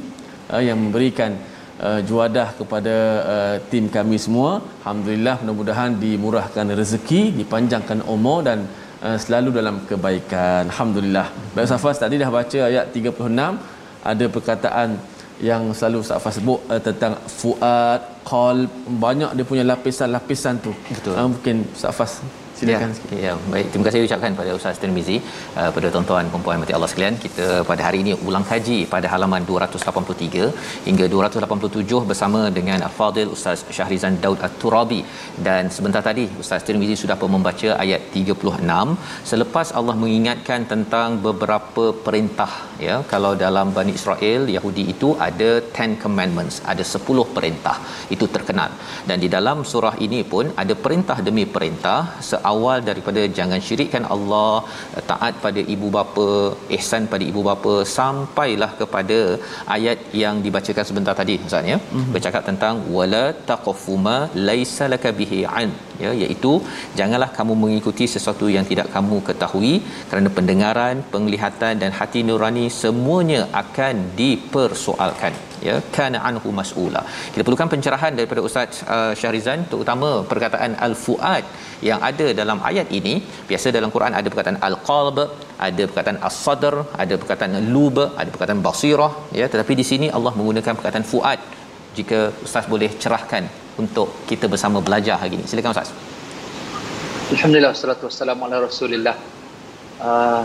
[0.48, 1.36] uh, yang memberikan
[1.84, 2.96] uh, juadah kepada
[3.34, 4.64] uh, tim kami semua.
[4.80, 8.64] Alhamdulillah mudah-mudahan dimurahkan rezeki dipanjangkan umur dan
[9.06, 13.14] uh, selalu dalam kebaikan Alhamdulillah Baik Safas tadi dah baca ayat 36
[14.10, 14.88] ada perkataan
[15.38, 18.70] yang selalu Ustaz Fas sebut uh, tentang fuad, qalb,
[19.04, 20.74] banyak dia punya lapisan-lapisan tu.
[20.90, 21.14] Betul.
[21.14, 22.12] Uh, mungkin Ustaz Fas
[22.60, 22.90] silakan.
[23.12, 23.66] Ya, ya baik.
[23.72, 25.16] Terima kasih ucapkan pada Ustaz Tirmizi
[25.60, 27.16] uh, pada tuan-tuan dan puan mati Allah sekalian.
[27.24, 30.46] Kita pada hari ini ulang kaji pada halaman 283
[30.88, 35.00] hingga 287 bersama dengan Al-Fadil Ustaz Syahrizan Daud At-Turabi.
[35.48, 41.84] Dan sebentar tadi Ustaz Tirmizi sudah pun membaca ayat 36 selepas Allah mengingatkan tentang beberapa
[42.06, 42.52] perintah
[42.86, 47.76] ya kalau dalam Bani Israel Yahudi itu ada 10 commandments ada 10 perintah.
[48.14, 48.70] Itu terkenal.
[49.08, 51.98] Dan di dalam surah ini pun ada perintah demi perintah
[52.52, 54.52] awal daripada jangan syirikkan Allah
[55.10, 56.28] taat pada ibu bapa
[56.76, 59.18] ihsan pada ibu bapa sampailah kepada
[59.76, 62.12] ayat yang dibacakan sebentar tadi ustaz ya mm-hmm.
[62.14, 64.16] bercakap tentang wala taqfuma
[64.48, 65.72] laisa laka bihi an
[66.04, 66.52] ya iaitu
[67.00, 69.74] janganlah kamu mengikuti sesuatu yang tidak kamu ketahui
[70.10, 75.34] kerana pendengaran penglihatan dan hati nurani semuanya akan dipersoalkan
[75.68, 77.02] ya kana anhu mas'ula.
[77.32, 81.44] Kita perlukan pencerahan daripada ustaz uh, Syahrizan terutama perkataan al-fuad
[81.88, 83.14] yang ada dalam ayat ini.
[83.50, 85.18] Biasa dalam Quran ada perkataan al-qalb
[85.68, 89.48] ada perkataan as-sadr ada perkataan lub ada perkataan basirah ya.
[89.52, 91.40] Tetapi di sini Allah menggunakan perkataan fuad
[91.98, 93.44] jika ustaz boleh cerahkan
[93.82, 95.44] untuk kita bersama belajar hari ini.
[95.50, 95.90] Silakan ustaz.
[97.34, 99.16] Alhamdulillah wassalatu wassalamu ala Rasulillah.
[100.08, 100.42] Uh,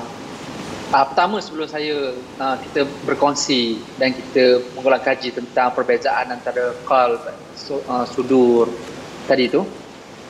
[0.93, 7.25] uh, pertama sebelum saya uh, kita berkongsi dan kita mengulang kaji tentang perbezaan antara qalb
[7.57, 8.69] su, uh, sudur
[9.25, 9.65] tadi tu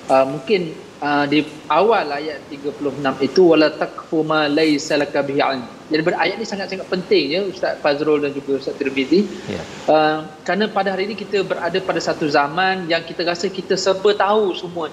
[0.07, 0.71] uh, mungkin
[1.03, 5.67] uh, di awal ayat 36 itu wala taqfu ma laysa laka bihi ilm.
[5.91, 9.27] Jadi ayat ni sangat-sangat penting ya Ustaz Fazrul dan juga Ustaz Tirmizi.
[9.51, 9.59] Ya.
[9.59, 9.65] Yeah.
[9.91, 14.15] Uh, kerana pada hari ini kita berada pada satu zaman yang kita rasa kita serba
[14.15, 14.87] tahu semua.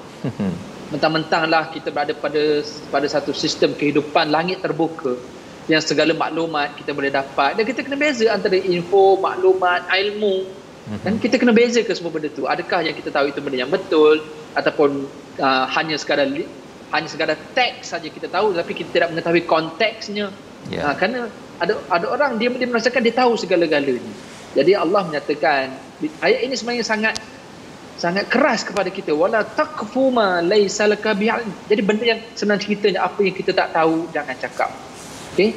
[0.90, 2.42] Mentang-mentanglah kita berada pada
[2.90, 5.14] pada satu sistem kehidupan langit terbuka
[5.70, 11.22] yang segala maklumat kita boleh dapat dan kita kena beza antara info, maklumat, ilmu dan
[11.22, 12.50] kita kena beza ke semua benda tu.
[12.50, 14.18] Adakah yang kita tahu itu benda yang betul
[14.58, 15.06] ataupun
[15.38, 16.26] uh, hanya sekadar
[16.90, 20.34] hanya sekadar teks saja kita tahu tapi kita tidak mengetahui konteksnya.
[20.66, 20.90] Yeah.
[20.90, 21.30] Uh, kerana
[21.62, 24.14] ada ada orang dia dia merasakan dia tahu segala-galanya.
[24.58, 25.78] Jadi Allah menyatakan
[26.18, 27.14] ayat ini sebenarnya sangat
[27.94, 33.22] sangat keras kepada kita wala taqfu ma laysa laka Jadi benda yang senang ceritanya apa
[33.22, 34.89] yang kita tak tahu jangan cakap.
[35.40, 35.56] Okey?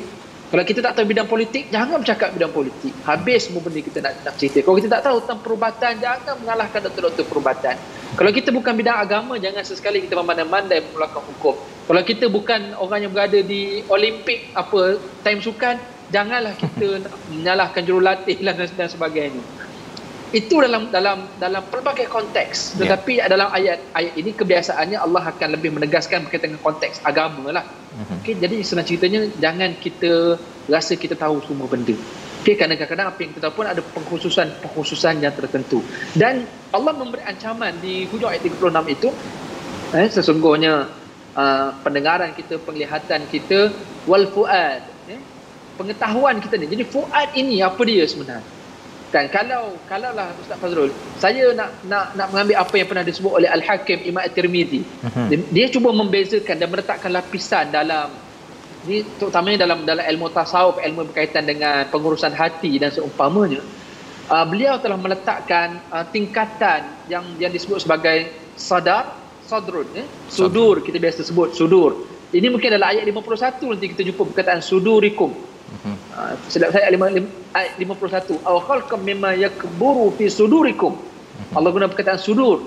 [0.53, 2.93] Kalau kita tak tahu bidang politik, jangan bercakap bidang politik.
[3.09, 4.61] Habis semua benda kita nak, nak cerita.
[4.61, 7.75] Kalau kita tak tahu tentang perubatan, jangan mengalahkan doktor-doktor perubatan.
[8.13, 11.57] Kalau kita bukan bidang agama, jangan sesekali kita memandai-mandai mengeluarkan hukum.
[11.89, 15.75] Kalau kita bukan orang yang berada di Olimpik, apa, time sukan,
[16.13, 17.01] janganlah kita
[17.33, 19.41] menyalahkan jurulatih dan, dan sebagainya
[20.33, 22.89] itu dalam dalam dalam pelbagai konteks ya.
[22.89, 23.29] tetapi yeah.
[23.29, 28.17] dalam ayat ayat ini kebiasaannya Allah akan lebih menegaskan berkaitan dengan konteks agama lah uh-huh.
[28.17, 31.93] okay, jadi senang ceritanya jangan kita rasa kita tahu semua benda
[32.41, 35.85] okay, kerana kadang-kadang apa yang kita tahu pun ada pengkhususan pengkhususan yang tertentu
[36.17, 39.09] dan Allah memberi ancaman di hujung ayat 36 itu
[39.93, 40.73] eh, sesungguhnya
[41.37, 43.69] uh, pendengaran kita penglihatan kita
[44.09, 44.81] wal fuad
[45.13, 45.21] eh,
[45.77, 48.52] pengetahuan kita ni jadi fuad ini apa dia sebenarnya
[49.13, 49.29] kan?
[49.29, 50.89] Kalau kalau lah Ustaz Fazrul
[51.21, 55.27] saya nak nak nak mengambil apa yang pernah disebut oleh Al-Hakim Imam At-Tirmizi uh-huh.
[55.29, 58.09] dia, dia cuba membezakan dan meletakkan lapisan dalam
[58.89, 63.61] ni terutamanya dalam dalam ilmu tasawuf ilmu berkaitan dengan pengurusan hati dan seumpamanya.
[64.27, 70.07] Uh, beliau telah meletakkan uh, tingkatan yang yang disebut sebagai sadar sadrun eh?
[70.31, 72.07] sudur kita biasa sebut sudur.
[72.33, 75.52] Ini mungkin adalah ayat 51 nanti kita jumpa perkataan sudurikum
[76.13, 78.45] Uh, silap saya ayat 51.
[78.45, 80.93] Aw khalqam mimma yakburu fi sudurikum.
[80.93, 81.57] Hmm.
[81.57, 82.61] Allah guna perkataan sudur.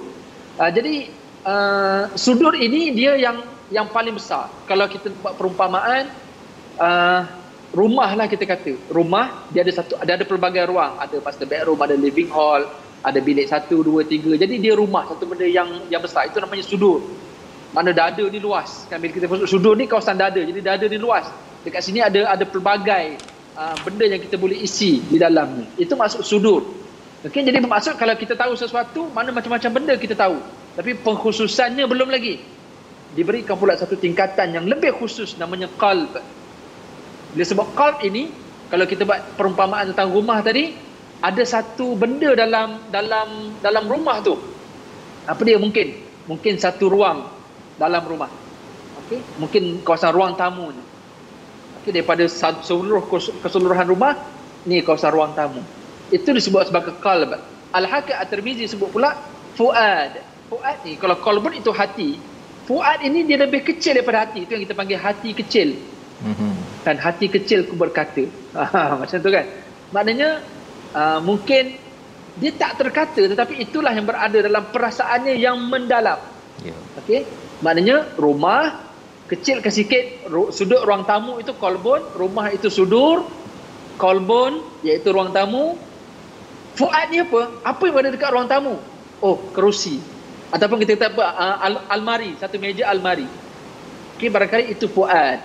[0.59, 1.07] Uh, jadi
[1.47, 4.51] uh, sudur ini dia yang yang paling besar.
[4.67, 6.11] Kalau kita buat perumpamaan
[6.83, 7.21] uh,
[7.71, 8.75] rumah lah kita kata.
[8.91, 10.99] Rumah dia ada satu ada ada pelbagai ruang.
[10.99, 12.67] Ada master bedroom, ada living hall,
[13.07, 14.35] ada bilik satu, dua, tiga.
[14.35, 16.27] Jadi dia rumah satu benda yang yang besar.
[16.27, 17.07] Itu namanya sudur.
[17.71, 18.91] Mana dada ni luas.
[18.91, 20.43] Kan bila kita sudur ni kawasan dada.
[20.43, 21.31] Jadi dada ni luas
[21.67, 23.19] dekat sini ada ada pelbagai
[23.59, 25.67] uh, benda yang kita boleh isi di dalamnya.
[25.75, 26.63] Itu masuk sudur.
[27.27, 30.39] Okey jadi bermaksud kalau kita tahu sesuatu mana macam-macam benda kita tahu.
[30.79, 32.39] Tapi pengkhususannya belum lagi.
[33.19, 36.15] Diberikan pula satu tingkatan yang lebih khusus namanya qalb.
[37.35, 38.31] Bila sebab qalb ini
[38.71, 40.71] kalau kita buat perumpamaan tentang rumah tadi
[41.19, 44.39] ada satu benda dalam dalam dalam rumah tu.
[45.27, 45.59] Apa dia?
[45.59, 45.99] Mungkin
[46.31, 47.27] mungkin satu ruang
[47.75, 48.31] dalam rumah.
[49.03, 50.86] Okey mungkin kawasan ruang tamu ni
[51.91, 52.27] daripada
[52.63, 53.05] seluruh
[53.43, 54.19] keseluruhan rumah
[54.67, 55.63] ni kawasan ruang tamu.
[56.11, 57.39] Itu disebut sebagai qalb.
[57.75, 59.15] Al-hakim at-tirmizi sebut pula
[59.59, 60.23] fuad.
[60.47, 62.19] Fuad ni kalau qalbun itu hati.
[62.67, 64.47] Fuad ini dia lebih kecil daripada hati.
[64.47, 65.71] Itu yang kita panggil hati kecil.
[66.17, 66.81] Mm-hmm.
[66.87, 68.25] dan hati kecil ku berkata.
[69.03, 69.45] Macam tu kan?
[69.91, 70.41] Maknanya
[70.95, 71.75] uh, mungkin
[72.39, 76.23] dia tak terkata tetapi itulah yang berada dalam perasaannya yang mendalam.
[76.63, 76.79] Yeah.
[77.03, 77.27] okey?
[77.61, 78.86] Maknanya rumah
[79.27, 83.27] kecilkan sikit sudut ruang tamu itu kolbon rumah itu sudur
[83.99, 85.75] kolbon iaitu ruang tamu.
[86.77, 87.49] Fuad ni apa?
[87.65, 88.77] Apa yang ada dekat ruang tamu?
[89.25, 89.97] Oh kerusi.
[90.53, 91.25] Ataupun kita kata apa?
[91.65, 93.27] Al- almari satu meja almari.
[94.17, 95.41] Okey barangkali itu fuad.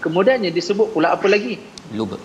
[0.00, 1.60] Kemudiannya disebut pula apa lagi?
[1.92, 2.16] Lub.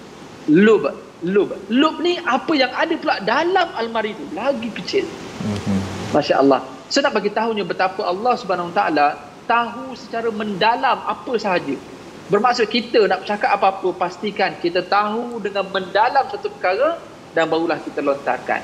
[0.48, 0.84] Lub.
[1.24, 1.52] Lub.
[1.68, 5.06] Lub ni apa yang ada pula dalam almari itu lagi kecil.
[5.40, 5.80] Mhm.
[6.12, 11.74] masya-Allah saya nak bagi tahunya betapa Allah Subhanahu taala tahu secara mendalam apa sahaja.
[12.30, 17.02] Bermaksud kita nak bercakap apa-apa pastikan kita tahu dengan mendalam satu perkara
[17.34, 18.62] dan barulah kita lontarkan.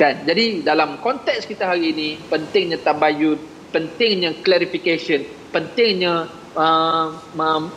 [0.00, 0.24] Kan?
[0.24, 3.36] Jadi dalam konteks kita hari ini pentingnya tabayun,
[3.68, 7.12] pentingnya clarification, pentingnya uh,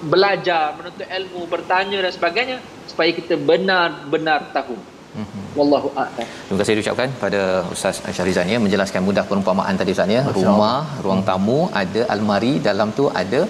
[0.07, 2.57] belajar, menuntut ilmu, bertanya dan sebagainya
[2.87, 4.79] supaya kita benar-benar tahu.
[5.17, 5.43] Mm-hmm.
[5.59, 6.27] Wallahu a'lam.
[6.45, 7.41] Terima kasih diucapkan pada
[7.75, 10.21] Ustaz Syarizan ya menjelaskan mudah perumpamaan tadi Ustaz ya.
[10.37, 13.41] Rumah, ruang tamu, ada almari, dalam tu ada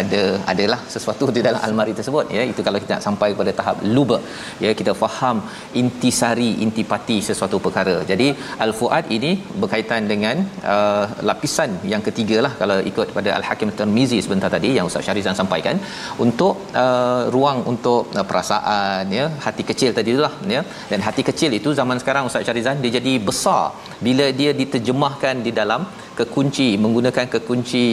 [0.00, 0.22] ada
[0.52, 2.26] adalah sesuatu di dalam almari tersebut.
[2.36, 4.18] Ya itu kalau kita nak sampai pada tahap luba
[4.64, 5.36] ya kita faham
[5.80, 7.96] intisari intipati sesuatu perkara.
[8.10, 8.28] Jadi
[8.66, 10.36] al fuad ini berkaitan dengan
[10.74, 15.06] uh, lapisan yang ketiga lah kalau ikut pada al hakim termizi sebentar tadi yang ustaz
[15.08, 15.78] Syarizan sampaikan.
[16.26, 20.62] Untuk uh, ruang untuk uh, perasaan ya hati kecil tadi itulah ya.
[20.90, 23.64] Dan hati kecil itu zaman sekarang ustaz Syarizan dia jadi besar.
[24.08, 25.82] Bila dia diterjemahkan di dalam
[26.18, 27.84] kekunci menggunakan kekunci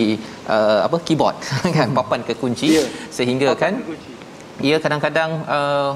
[0.55, 1.37] uh, apa keyboard
[1.77, 2.69] kan papan kekunci.
[2.77, 2.87] Yeah.
[3.17, 4.09] sehingga papan kan kekunci.
[4.67, 5.91] ia kadang-kadang uh,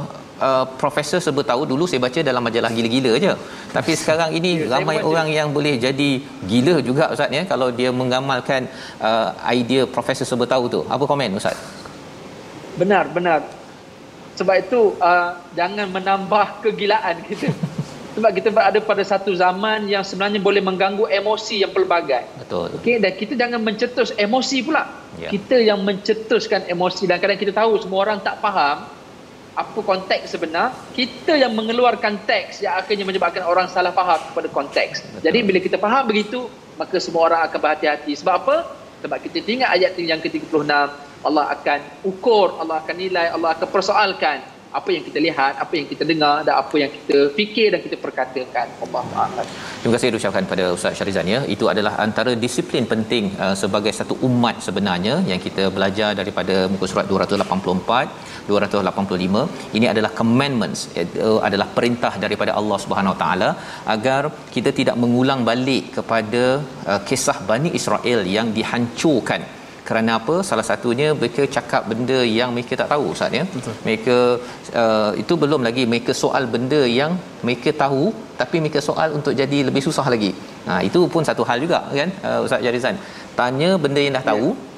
[0.47, 3.33] uh, profesor sebut tahu dulu saya baca dalam majalah gila-gila je.
[3.75, 6.09] Tapi sekarang ini yeah, ramai orang yang boleh jadi
[6.51, 8.69] gila juga ustaz ya kalau dia mengamalkan
[9.01, 10.81] uh, idea profesor sebut tahu tu.
[10.85, 11.57] Apa komen ustaz?
[12.81, 13.41] Benar benar.
[14.39, 17.51] Sebab itu uh, jangan menambah kegilaan kita
[18.17, 22.25] sebab kita berada pada satu zaman yang sebenarnya boleh mengganggu emosi yang pelbagai.
[22.41, 22.73] Betul.
[22.81, 24.83] Okey dan kita jangan mencetus emosi pula.
[25.17, 25.29] Ya.
[25.29, 28.87] Kita yang mencetuskan emosi dan kadang kita tahu semua orang tak faham
[29.59, 35.03] apa konteks sebenar, kita yang mengeluarkan teks yang akhirnya menyebabkan orang salah faham kepada konteks.
[35.03, 35.23] Betul.
[35.27, 36.47] Jadi bila kita faham begitu,
[36.79, 38.15] maka semua orang akan berhati-hati.
[38.23, 38.55] Sebab apa?
[39.03, 40.63] Sebab kita ingat ayat yang ke-36,
[41.19, 45.87] Allah akan ukur, Allah akan nilai, Allah akan persoalkan apa yang kita lihat, apa yang
[45.91, 48.67] kita dengar dan apa yang kita fikir dan kita perkatakan.
[48.79, 49.45] Allah.
[49.81, 51.39] Terima kasih ucapkan pada Ustaz Syarizan ya.
[51.55, 56.85] Itu adalah antara disiplin penting uh, sebagai satu umat sebenarnya yang kita belajar daripada muka
[56.91, 63.49] surat 284 285 ini adalah commandments itu adalah perintah daripada Allah Subhanahu Taala
[63.95, 64.21] agar
[64.55, 66.43] kita tidak mengulang balik kepada
[66.91, 70.35] uh, kisah Bani Israel yang dihancurkan kerana apa?
[70.49, 73.43] Salah satunya mereka cakap benda yang mereka tak tahu ustaz ya.
[73.55, 73.75] Betul.
[73.87, 74.17] mereka
[74.81, 77.13] uh, itu belum lagi mereka soal benda yang
[77.47, 78.03] mereka tahu
[78.41, 80.31] tapi mereka soal untuk jadi lebih susah lagi.
[80.69, 82.97] Ha itu pun satu hal juga kan uh, ustaz Jarizan?
[83.39, 84.68] Tanya benda yang dah tahu ya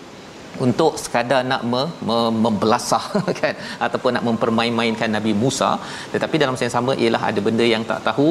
[0.66, 3.06] untuk sekadar nak me, me, membelasah
[3.42, 3.54] kan?
[3.86, 5.72] Ataupun nak mempermain-mainkan Nabi Musa.
[6.14, 8.30] Tetapi dalam masa yang sama ialah ada benda yang tak tahu.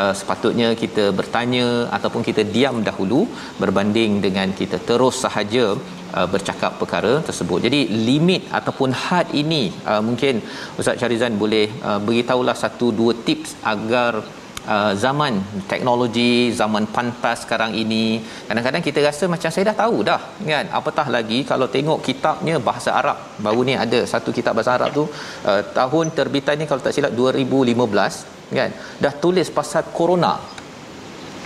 [0.00, 1.66] Uh, sepatutnya kita bertanya
[1.96, 3.22] ataupun kita diam dahulu
[3.62, 5.64] berbanding dengan kita terus sahaja
[6.18, 7.58] uh, bercakap perkara tersebut.
[7.66, 9.62] Jadi limit ataupun had ini
[9.92, 10.34] uh, mungkin
[10.80, 14.12] Ustaz Syarizan boleh uh, beritahulah satu dua tips agar
[14.74, 15.32] Uh, zaman
[15.70, 18.02] teknologi zaman pantas sekarang ini
[18.46, 20.66] kadang-kadang kita rasa macam saya dah tahu dah kan?
[20.78, 25.04] Apatah lagi kalau tengok kitabnya bahasa Arab baru ni ada satu kitab bahasa Arab tu
[25.50, 28.70] uh, tahun terbitannya kalau tak silap 2015 kan?
[29.02, 30.32] Dah tulis pasal corona.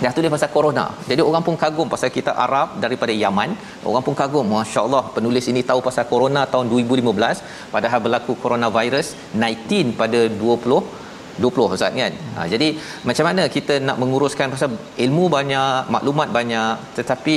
[0.05, 0.85] Dah tulis pasal corona.
[1.11, 3.57] Jadi orang pun kagum pasal kitab Arab daripada Yaman.
[3.89, 9.97] Orang pun kagum masya-Allah penulis ini tahu pasal corona tahun 2015 padahal berlaku coronavirus 19
[10.03, 11.04] pada 20
[11.43, 12.13] 20 Ustaz kan.
[12.37, 12.69] Ha, jadi
[13.09, 14.71] macam mana kita nak menguruskan pasal
[15.05, 17.37] ilmu banyak, maklumat banyak tetapi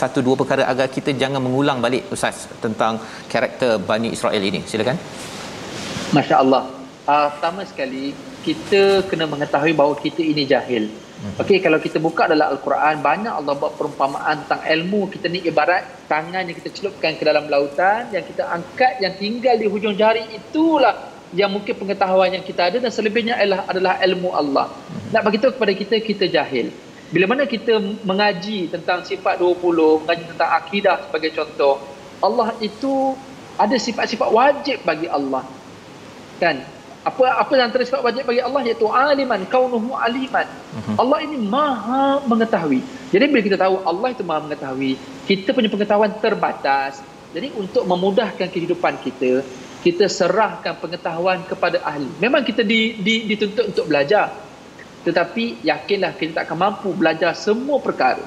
[0.00, 2.98] satu dua perkara agar kita jangan mengulang balik Ustaz tentang
[3.32, 4.62] karakter Bani Israel ini.
[4.70, 4.98] Silakan.
[6.16, 6.64] Masya-Allah.
[7.08, 8.12] Uh, pertama sekali
[8.46, 10.86] kita kena mengetahui bahawa kita ini jahil.
[11.18, 11.34] Hmm.
[11.42, 15.82] Okey kalau kita buka dalam al-Quran banyak Allah buat perumpamaan tentang ilmu kita ni ibarat
[16.06, 20.22] tangan yang kita celupkan ke dalam lautan yang kita angkat yang tinggal di hujung jari
[20.30, 20.94] itulah
[21.36, 24.66] yang mungkin pengetahuan yang kita ada dan selebihnya adalah adalah ilmu Allah.
[25.12, 26.72] Nak bagi tahu kepada kita kita jahil.
[27.08, 31.80] Bila mana kita mengaji tentang sifat 20, mengaji tentang akidah sebagai contoh,
[32.20, 33.16] Allah itu
[33.56, 35.44] ada sifat-sifat wajib bagi Allah.
[36.36, 36.60] Kan?
[37.08, 40.44] Apa apa yang antara sifat wajib bagi Allah iaitu aliman, kaunuhu aliman.
[40.44, 40.94] Mhm.
[41.00, 42.84] Allah ini maha mengetahui.
[43.08, 47.00] Jadi bila kita tahu Allah itu maha mengetahui, kita punya pengetahuan terbatas.
[47.32, 49.40] Jadi untuk memudahkan kehidupan kita,
[49.82, 52.10] kita serahkan pengetahuan kepada ahli.
[52.18, 54.34] Memang kita di, di, dituntut untuk belajar.
[55.06, 58.20] Tetapi yakinlah kita tak akan mampu belajar semua perkara.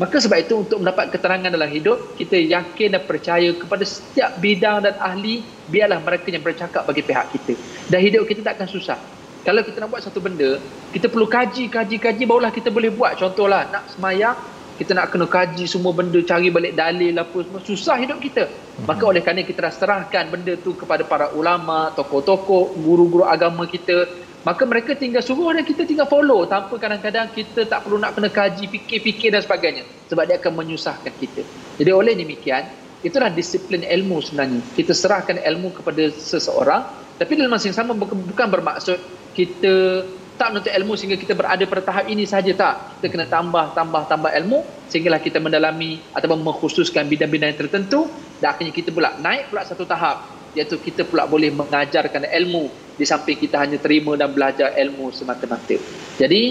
[0.00, 4.88] Maka sebab itu untuk mendapat keterangan dalam hidup, kita yakin dan percaya kepada setiap bidang
[4.88, 7.52] dan ahli, biarlah mereka yang bercakap bagi pihak kita.
[7.92, 8.96] Dan hidup kita tak akan susah.
[9.42, 10.62] Kalau kita nak buat satu benda,
[10.94, 13.18] kita perlu kaji, kaji, kaji, barulah kita boleh buat.
[13.18, 14.38] Contohlah, nak semayang,
[14.82, 18.50] kita nak kena kaji semua benda cari balik dalil apa semua susah hidup kita
[18.82, 24.10] maka oleh kerana kita dah serahkan benda tu kepada para ulama tokoh-tokoh guru-guru agama kita
[24.42, 28.26] maka mereka tinggal suruh dan kita tinggal follow tanpa kadang-kadang kita tak perlu nak kena
[28.26, 31.46] kaji fikir-fikir dan sebagainya sebab dia akan menyusahkan kita.
[31.78, 32.66] Jadi oleh demikian,
[33.06, 34.58] itulah disiplin ilmu sebenarnya.
[34.74, 36.82] Kita serahkan ilmu kepada seseorang
[37.22, 38.98] tapi dalam masa yang sama bukan bermaksud
[39.30, 40.02] kita
[40.42, 42.98] tak menuntut ilmu sehingga kita berada pada tahap ini saja tak.
[42.98, 48.10] Kita kena tambah, tambah, tambah ilmu sehinggalah kita mendalami ataupun mengkhususkan bidang-bidang yang tertentu
[48.42, 50.26] dan akhirnya kita pula naik pula satu tahap.
[50.58, 52.68] Iaitu kita pula boleh mengajarkan ilmu
[52.98, 55.78] di samping kita hanya terima dan belajar ilmu semata-mata.
[56.18, 56.42] Jadi,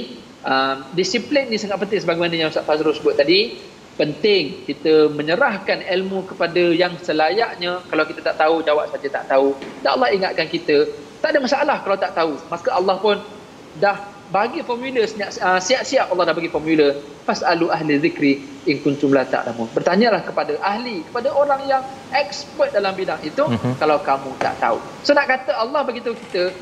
[0.48, 3.60] um, disiplin ni sangat penting sebagaimana yang Ustaz Fazrul sebut tadi.
[4.00, 7.84] Penting kita menyerahkan ilmu kepada yang selayaknya.
[7.92, 9.54] Kalau kita tak tahu jawab saja tak tahu.
[9.84, 10.88] Dan Allah ingatkan kita
[11.22, 12.34] tak ada masalah kalau tak tahu.
[12.50, 13.20] Maka Allah pun
[13.80, 13.98] dah
[14.32, 16.96] bagi formula uh, siap-siap Allah dah bagi formula
[17.28, 21.84] fasalu ahli zikri in kuntum la ta'lamun bertanyalah kepada ahli kepada orang yang
[22.16, 23.76] expert dalam bidang itu uh-huh.
[23.76, 26.56] kalau kamu tak tahu so nak kata Allah bagi tahu kita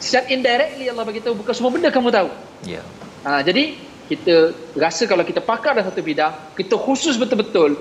[0.00, 2.28] secara indirectly Allah bagi tahu bukan semua benda kamu tahu
[2.64, 2.84] ya yeah.
[3.28, 7.80] uh, jadi kita rasa kalau kita pakar dalam satu bidang, kita khusus betul-betul,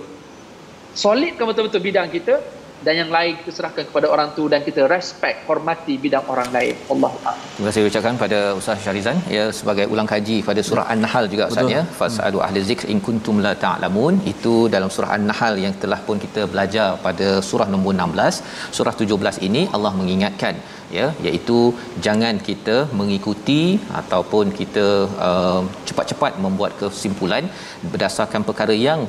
[0.95, 2.39] solidkan betul-betul bidang kita,
[2.86, 6.75] dan yang lain kita serahkan kepada orang tu dan kita respect hormati bidang orang lain.
[6.93, 7.11] Allah
[7.55, 9.17] terima kasih ucapkan pada Ustaz Syarizan.
[9.38, 11.81] Ya sebagai ulang kaji pada surah An-Nahl juga Ustaz ya.
[11.99, 14.15] Fasadu ahli zikr in kuntum la ta'lamun.
[14.34, 18.43] Itu dalam surah An-Nahl yang telah pun kita belajar pada surah nombor 16
[18.77, 20.55] surah 17 ini Allah mengingatkan
[20.97, 21.59] ya iaitu
[22.05, 23.61] jangan kita mengikuti
[24.01, 24.86] ataupun kita
[25.27, 27.45] uh, cepat-cepat membuat kesimpulan
[27.93, 29.01] berdasarkan perkara yang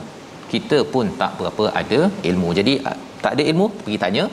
[0.55, 2.01] kita pun tak berapa ada
[2.31, 2.51] ilmu.
[2.59, 2.75] Jadi
[3.25, 4.25] tak ada ilmu pergi tanya.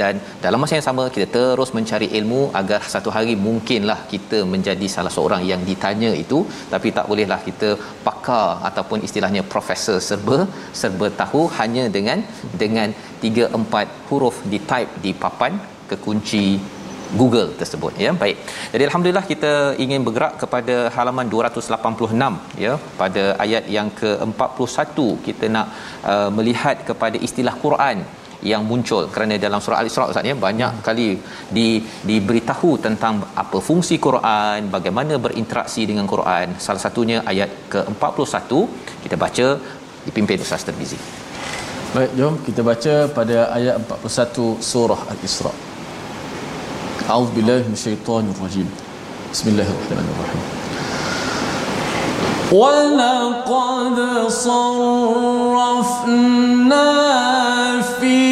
[0.00, 0.14] Dan
[0.44, 5.12] dalam masa yang sama kita terus mencari ilmu agar satu hari mungkinlah kita menjadi salah
[5.16, 6.38] seorang yang ditanya itu.
[6.74, 7.70] Tapi tak bolehlah kita
[8.06, 10.38] pakar ataupun istilahnya profesor serba
[10.82, 11.42] serba tahu.
[11.60, 12.20] Hanya dengan
[12.62, 12.90] dengan
[13.24, 15.54] 3 4 huruf di type di papan
[15.92, 16.44] kekunci
[17.20, 18.10] Google tersebut ya.
[18.22, 18.38] Baik.
[18.72, 19.52] Jadi alhamdulillah kita
[19.84, 24.96] ingin bergerak kepada halaman 286 ya pada ayat yang ke-41
[25.26, 25.68] kita nak
[26.12, 27.98] uh, melihat kepada istilah Quran
[28.50, 30.84] yang muncul kerana dalam surah al-Isra Ustaz ya banyak hmm.
[30.86, 31.08] kali
[31.56, 31.68] di
[32.10, 36.56] diberitahu tentang apa fungsi Quran bagaimana berinteraksi dengan Quran.
[36.66, 38.52] Salah satunya ayat ke-41
[39.04, 39.46] kita baca
[40.06, 41.00] dipimpin Ustaz Termizi.
[41.94, 45.52] Baik jom kita baca pada ayat 41 surah al-Isra
[47.08, 48.68] أعوذ بالله من الشيطان الرجيم.
[49.32, 50.44] بسم الله الرحمن الرحيم.
[52.52, 53.96] ولقد
[54.28, 55.80] صرفنا
[58.00, 58.29] في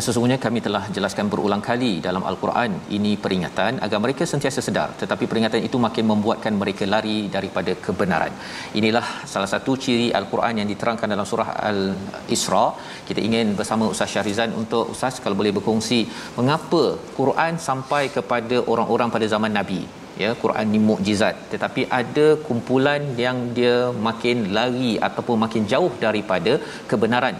[0.00, 4.86] Dan sesungguhnya kami telah jelaskan berulang kali dalam Al-Quran ini peringatan agar mereka sentiasa sedar
[5.00, 8.32] tetapi peringatan itu makin membuatkan mereka lari daripada kebenaran.
[8.80, 12.64] Inilah salah satu ciri Al-Quran yang diterangkan dalam surah Al-Isra.
[13.10, 16.00] Kita ingin bersama Ustaz Syarizan untuk Ustaz kalau boleh berkongsi
[16.40, 16.82] mengapa
[17.20, 19.82] Quran sampai kepada orang-orang pada zaman Nabi
[20.24, 23.76] ya Quran ni mukjizat tetapi ada kumpulan yang dia
[24.08, 26.54] makin lari ataupun makin jauh daripada
[26.90, 27.36] kebenaran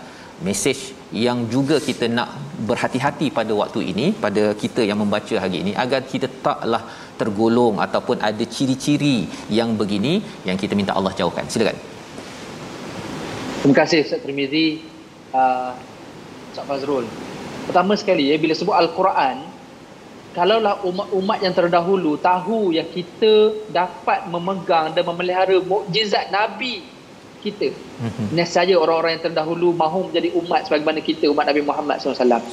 [0.46, 0.78] mesej
[1.26, 2.28] yang juga kita nak
[2.68, 6.82] berhati-hati pada waktu ini pada kita yang membaca hari ini agar kita taklah
[7.20, 9.16] tergolong ataupun ada ciri-ciri
[9.58, 11.44] yang begini yang kita minta Allah jauhkan.
[11.52, 11.76] Silakan.
[13.60, 14.66] Terima kasih Ustaz Trimizi
[15.36, 15.72] uh,
[16.50, 17.04] Ustaz Fazrul.
[17.68, 19.36] Pertama sekali ya bila sebut Al-Quran
[20.30, 26.99] kalaulah umat-umat yang terdahulu tahu yang kita dapat memegang dan memelihara mukjizat Nabi
[27.40, 27.72] kita.
[27.72, 28.26] Mm-hmm.
[28.36, 32.44] Nescaya orang-orang yang terdahulu mahu menjadi umat sebagaimana kita umat Nabi Muhammad SAW.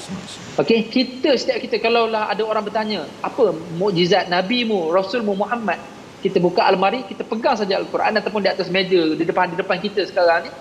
[0.57, 5.77] Okey, kita setiap kita kalaulah ada orang bertanya, apa mukjizat Nabi mu, Rasul mu Muhammad?
[6.17, 9.77] Kita buka almari, kita pegang saja Al-Quran ataupun di atas meja di depan di depan
[9.77, 10.51] kita sekarang ni.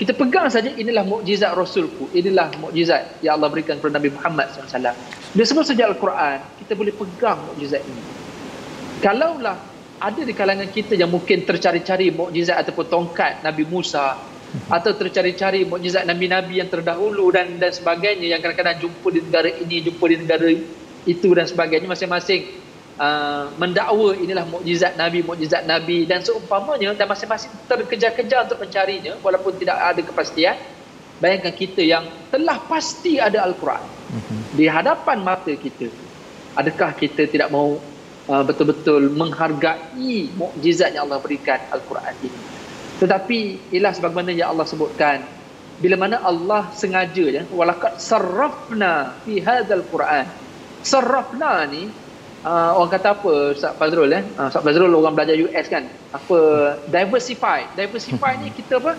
[0.00, 2.08] Kita pegang saja inilah mukjizat Rasulku.
[2.16, 4.96] Inilah mukjizat yang Allah berikan kepada Nabi Muhammad SAW.
[5.36, 8.02] Dia sebut saja Al-Quran, kita boleh pegang mukjizat ini.
[9.04, 9.71] Kalaulah
[10.02, 14.18] ada di kalangan kita yang mungkin tercari-cari mukjizat ataupun tongkat Nabi Musa
[14.68, 19.76] atau tercari-cari mukjizat nabi-nabi yang terdahulu dan dan sebagainya yang kadang-kadang jumpa di negara ini
[19.80, 20.48] jumpa di negara
[21.08, 22.60] itu dan sebagainya masing-masing
[23.00, 26.04] uh, mendakwa inilah mukjizat nabi mukjizat nabi.
[26.04, 30.56] Dan seumpamanya dan masing-masing terkejar-kejar untuk mencarinya walaupun tidak ada kepastian
[31.22, 33.82] bayangkan kita yang telah pasti ada Al-Quran.
[34.12, 34.40] Mm-hmm.
[34.60, 35.88] di hadapan mata kita
[36.52, 37.80] adakah kita tidak mau
[38.28, 42.40] uh, betul-betul menghargai mukjizat yang Allah berikan Al-Quran ini.
[43.02, 43.38] Tetapi
[43.74, 45.26] ialah sebagaimana yang Allah sebutkan
[45.82, 50.26] bila mana Allah sengaja ya walaqad sarrafna fi hadzal Quran.
[50.86, 51.90] Sarrafna ni
[52.46, 55.90] uh, orang kata apa Ustaz Fazrul eh uh, Ustaz Fazrul orang belajar US kan?
[56.14, 56.38] Apa
[56.86, 57.66] diversify.
[57.74, 58.94] Diversify ni kita apa?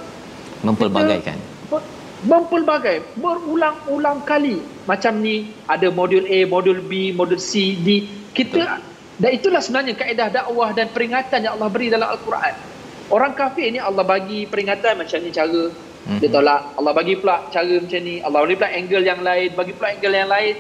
[0.68, 1.40] Mempelbagaikan.
[1.40, 1.80] Kita,
[2.28, 3.04] mempelbagai.
[3.20, 4.60] Berulang-ulang kali.
[4.88, 8.08] Macam ni ada modul A modul B modul C D.
[8.36, 8.93] Kita Betul.
[9.24, 12.60] Dan itulah sebenarnya kaedah dakwah dan peringatan yang Allah beri dalam al-Quran.
[13.08, 15.72] Orang kafir ni Allah bagi peringatan macam ni cara.
[15.72, 16.20] Mm-hmm.
[16.20, 16.62] dia tolak.
[16.76, 18.20] Allah bagi pula cara macam ni.
[18.20, 20.56] Allah bagi pula angle yang lain bagi pula angle yang lain.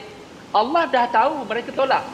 [0.55, 2.07] Allah dah tahu mereka tolak.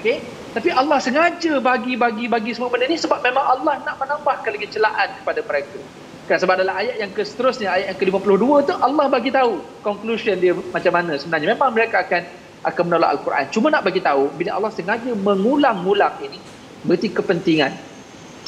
[0.00, 0.24] Okey?
[0.56, 4.68] Tapi Allah sengaja bagi bagi bagi semua benda ni sebab memang Allah nak menambahkan lagi
[4.72, 5.78] celaan kepada mereka.
[6.24, 10.56] Kan sebab dalam ayat yang seterusnya ayat yang ke-52 tu Allah bagi tahu conclusion dia
[10.56, 11.52] macam mana sebenarnya.
[11.52, 13.44] Memang mereka akan akan menolak al-Quran.
[13.52, 16.40] Cuma nak bagi tahu bila Allah sengaja mengulang-ulang ini
[16.84, 17.72] berarti kepentingan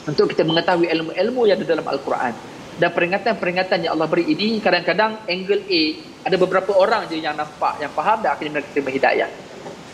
[0.08, 2.32] untuk kita mengetahui ilmu-ilmu yang ada dalam al-Quran.
[2.76, 5.82] Dan peringatan-peringatan yang Allah beri ini kadang-kadang angle A
[6.28, 9.30] ada beberapa orang je yang nampak yang faham dan akhirnya mereka terima hidayah.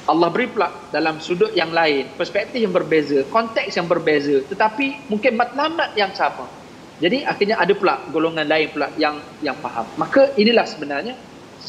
[0.02, 5.38] Allah beri pula dalam sudut yang lain perspektif yang berbeza konteks yang berbeza tetapi mungkin
[5.38, 6.50] matlamat yang sama.
[6.98, 9.86] Jadi akhirnya ada pula golongan lain pula yang yang faham.
[9.94, 11.14] Maka inilah sebenarnya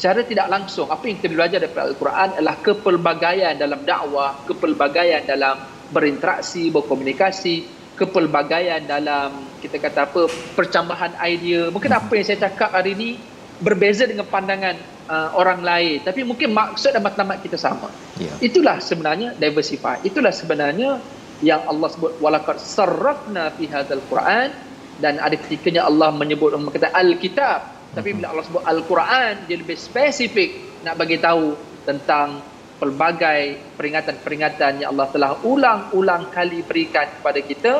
[0.04, 5.56] secara tidak langsung apa yang kita belajar daripada Al-Quran adalah kepelbagaian dalam dakwah kepelbagaian dalam
[5.88, 7.64] berinteraksi berkomunikasi
[7.96, 11.72] kepelbagaian dalam kita kata apa percambahan idea.
[11.72, 13.16] Mungkin apa yang saya cakap hari ini
[13.64, 14.76] berbeza dengan pandangan
[15.08, 16.04] uh, orang lain.
[16.04, 17.88] Tapi mungkin maksud dan matlamat kita sama.
[18.20, 18.36] Yeah.
[18.44, 20.04] itulah sebenarnya diversify.
[20.04, 21.00] Itulah sebenarnya
[21.40, 24.52] yang Allah sebut walaqad sarrafna fi hadzal quran.
[25.00, 30.82] Dan ada ketikanya Allah menyebut kata al-kitab tapi bila Allah sebut al-Quran dia lebih spesifik
[30.82, 31.54] nak bagi tahu
[31.86, 32.42] tentang
[32.78, 37.72] pelbagai peringatan-peringatan yang Allah telah ulang-ulang kali berikan kepada kita.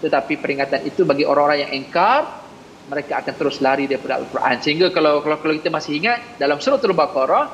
[0.00, 2.40] Tetapi peringatan itu bagi orang-orang yang engkar
[2.88, 4.56] mereka akan terus lari daripada Al-Quran.
[4.58, 7.44] Sehingga kalau kalau, kalau kita masih ingat dalam surah Al-Baqarah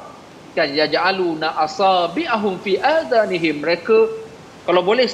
[0.57, 4.09] kan ya ja'aluna asabi'ahum fi adanihim mereka
[4.65, 5.05] kalau boleh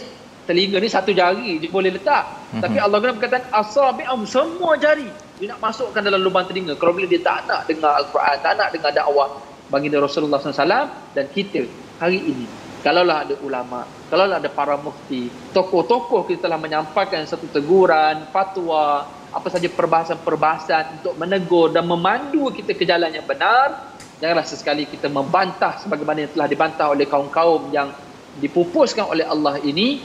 [0.46, 2.22] telinga ni satu jari dia boleh letak.
[2.30, 2.62] Mm-hmm.
[2.62, 5.10] tapi Allah guna perkataan asabi'ahum semua jari
[5.40, 6.76] dia nak masukkan dalam lubang telinga.
[6.76, 9.28] Kalau bila dia tak nak dengar Al-Quran tak nak dengar dakwah
[9.72, 11.64] baginda Rasulullah SAW dan kita
[11.96, 12.44] hari ini
[12.84, 19.48] kalaulah ada ulama kalaulah ada para mufti tokoh-tokoh kita telah menyampaikan satu teguran fatwa apa
[19.48, 25.80] saja perbahasan-perbahasan untuk menegur dan memandu kita ke jalan yang benar janganlah sesekali kita membantah
[25.80, 27.88] sebagaimana yang telah dibantah oleh kaum-kaum yang
[28.36, 30.02] dipupuskan oleh Allah ini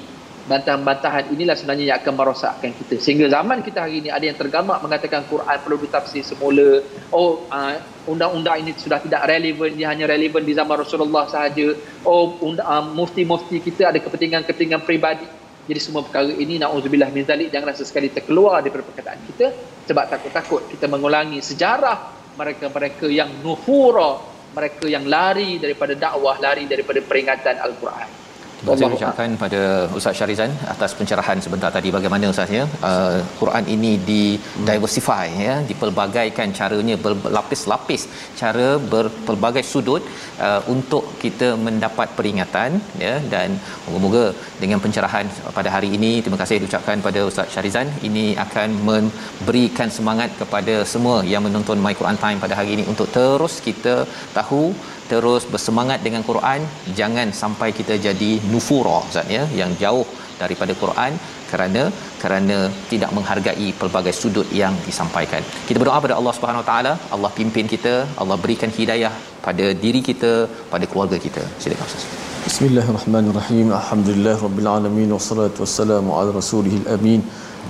[0.48, 2.96] bantahan-bantahan inilah sebenarnya yang akan merosakkan kita.
[3.04, 6.82] Sehingga zaman kita hari ini ada yang tergamak mengatakan Quran perlu ditafsir semula.
[7.12, 7.76] Oh uh,
[8.08, 11.76] undang-undang ini sudah tidak relevan dia hanya relevan di zaman Rasulullah sahaja.
[12.08, 15.28] Oh undang, uh, mufti-mufti kita ada kepentingan-kepentingan peribadi.
[15.68, 19.52] Jadi semua perkara ini na'udzubillah min zalik janganlah sesekali terkeluar daripada perkataan kita.
[19.92, 27.04] Sebab takut-takut kita mengulangi sejarah mereka-mereka yang nufura mereka yang lari daripada dakwah lari daripada
[27.04, 28.27] peringatan al-Quran
[28.58, 29.62] Terima kasih ucapkan pada
[29.98, 31.90] Ustaz Syarizan atas pencerahan sebentar tadi.
[31.96, 32.64] Bagaimana Ustaz ya?
[32.90, 34.24] Uh, Quran ini di
[34.70, 35.56] diversify ya?
[35.70, 38.04] Dipelbagaikan caranya berlapis-lapis
[38.42, 40.02] cara berpelbagai sudut
[40.48, 43.14] uh, untuk kita mendapat peringatan ya?
[43.34, 44.26] Dan moga-moga
[44.64, 45.30] dengan pencerahan
[45.60, 51.18] pada hari ini terima kasih diucapkan pada Ustaz Syarizan ini akan memberikan semangat kepada semua
[51.34, 53.96] yang menonton My Quran Time pada hari ini untuk terus kita
[54.40, 54.64] tahu
[55.12, 56.62] terus bersemangat dengan Quran
[57.00, 60.06] jangan sampai kita jadi nufura Ustaz ya yang jauh
[60.42, 61.14] daripada Quran
[61.52, 61.84] kerana
[62.22, 62.58] kerana
[62.92, 65.42] tidak menghargai pelbagai sudut yang disampaikan.
[65.68, 69.14] Kita berdoa pada Allah Subhanahu Taala, Allah pimpin kita, Allah berikan hidayah
[69.48, 70.32] pada diri kita,
[70.74, 71.44] pada keluarga kita.
[71.64, 72.06] Silakan Ustaz.
[72.48, 73.68] Bismillahirrahmanirrahim.
[73.80, 77.22] Alhamdulillahirabbil alamin wassalatu wassalamu ala rasulihil amin.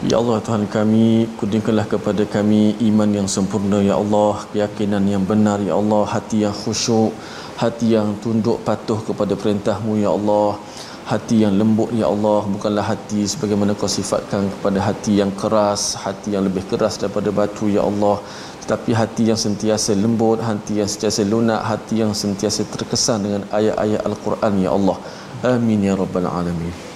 [0.06, 4.46] Ya Allah Tuhan kami kurniakanlah kepada kami iman yang sempurna ya Allah.
[4.54, 6.06] Keyakinan yang benar ya Allah.
[6.06, 7.18] Hati yang khusyuk
[7.58, 10.62] hati yang tunduk patuh kepada perintahmu ya Allah.
[11.10, 12.46] Hati yang lembut ya Allah.
[12.46, 17.66] Bukanlah hati sebagaimana kau sifatkan kepada hati yang keras hati yang lebih keras daripada batu
[17.66, 18.22] ya Allah.
[18.62, 24.06] Tetapi hati yang sentiasa lembut hati yang sentiasa lunak hati yang sentiasa terkesan dengan ayat-ayat
[24.06, 24.98] al-Quran ya Allah.
[25.42, 26.87] Amin ya rabbal alamin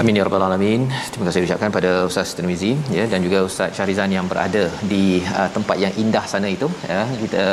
[0.00, 0.90] Amin ya rabbal alamin.
[1.12, 5.46] Terima kasih ucapkan pada Ustaz Tirmizi ya dan juga Ustaz Syarizan yang berada di uh,
[5.56, 7.06] tempat yang indah sana itu ya.
[7.22, 7.44] Kita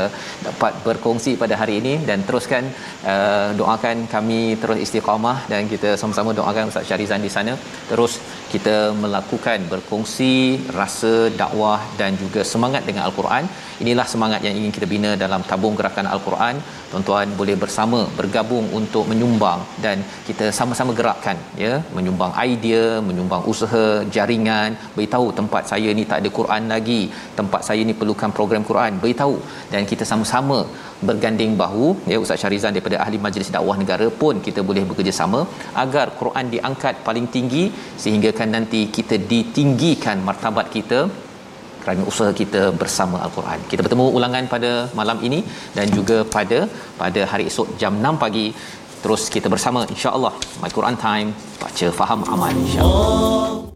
[0.47, 2.65] dapat berkongsi pada hari ini dan teruskan
[3.05, 7.53] uh, doakan kami terus istiqamah dan kita sama-sama doakan Ustaz Syarizan di sana
[7.91, 8.17] terus
[8.53, 10.33] kita melakukan berkongsi
[10.79, 13.43] rasa dakwah dan juga semangat dengan al-Quran.
[13.83, 16.55] Inilah semangat yang ingin kita bina dalam tabung gerakan al-Quran.
[16.91, 19.97] Tuan-tuan boleh bersama bergabung untuk menyumbang dan
[20.27, 21.73] kita sama-sama gerakkan ya.
[21.97, 23.85] Menyumbang idea menyumbang usaha
[24.15, 24.71] jaringan.
[24.97, 27.01] Beritahu tempat saya ni tak ada Quran lagi.
[27.39, 29.01] Tempat saya ni perlukan program Quran.
[29.03, 29.37] Beritahu.
[29.73, 30.59] Dan kita sama-sama
[31.09, 35.39] berganding bahu ya Ustaz Syarizan daripada ahli majlis dakwah negara pun kita boleh bekerjasama
[35.83, 37.63] agar Quran diangkat paling tinggi
[38.03, 40.99] sehingga kan nanti kita ditinggikan martabat kita
[41.83, 43.59] kerana usaha kita bersama al-Quran.
[43.71, 45.39] Kita bertemu ulangan pada malam ini
[45.77, 46.59] dan juga pada
[47.01, 48.47] pada hari esok jam 6 pagi
[49.03, 51.29] terus kita bersama insya-Allah My Quran Time
[51.65, 53.70] baca faham amal insya-Allah.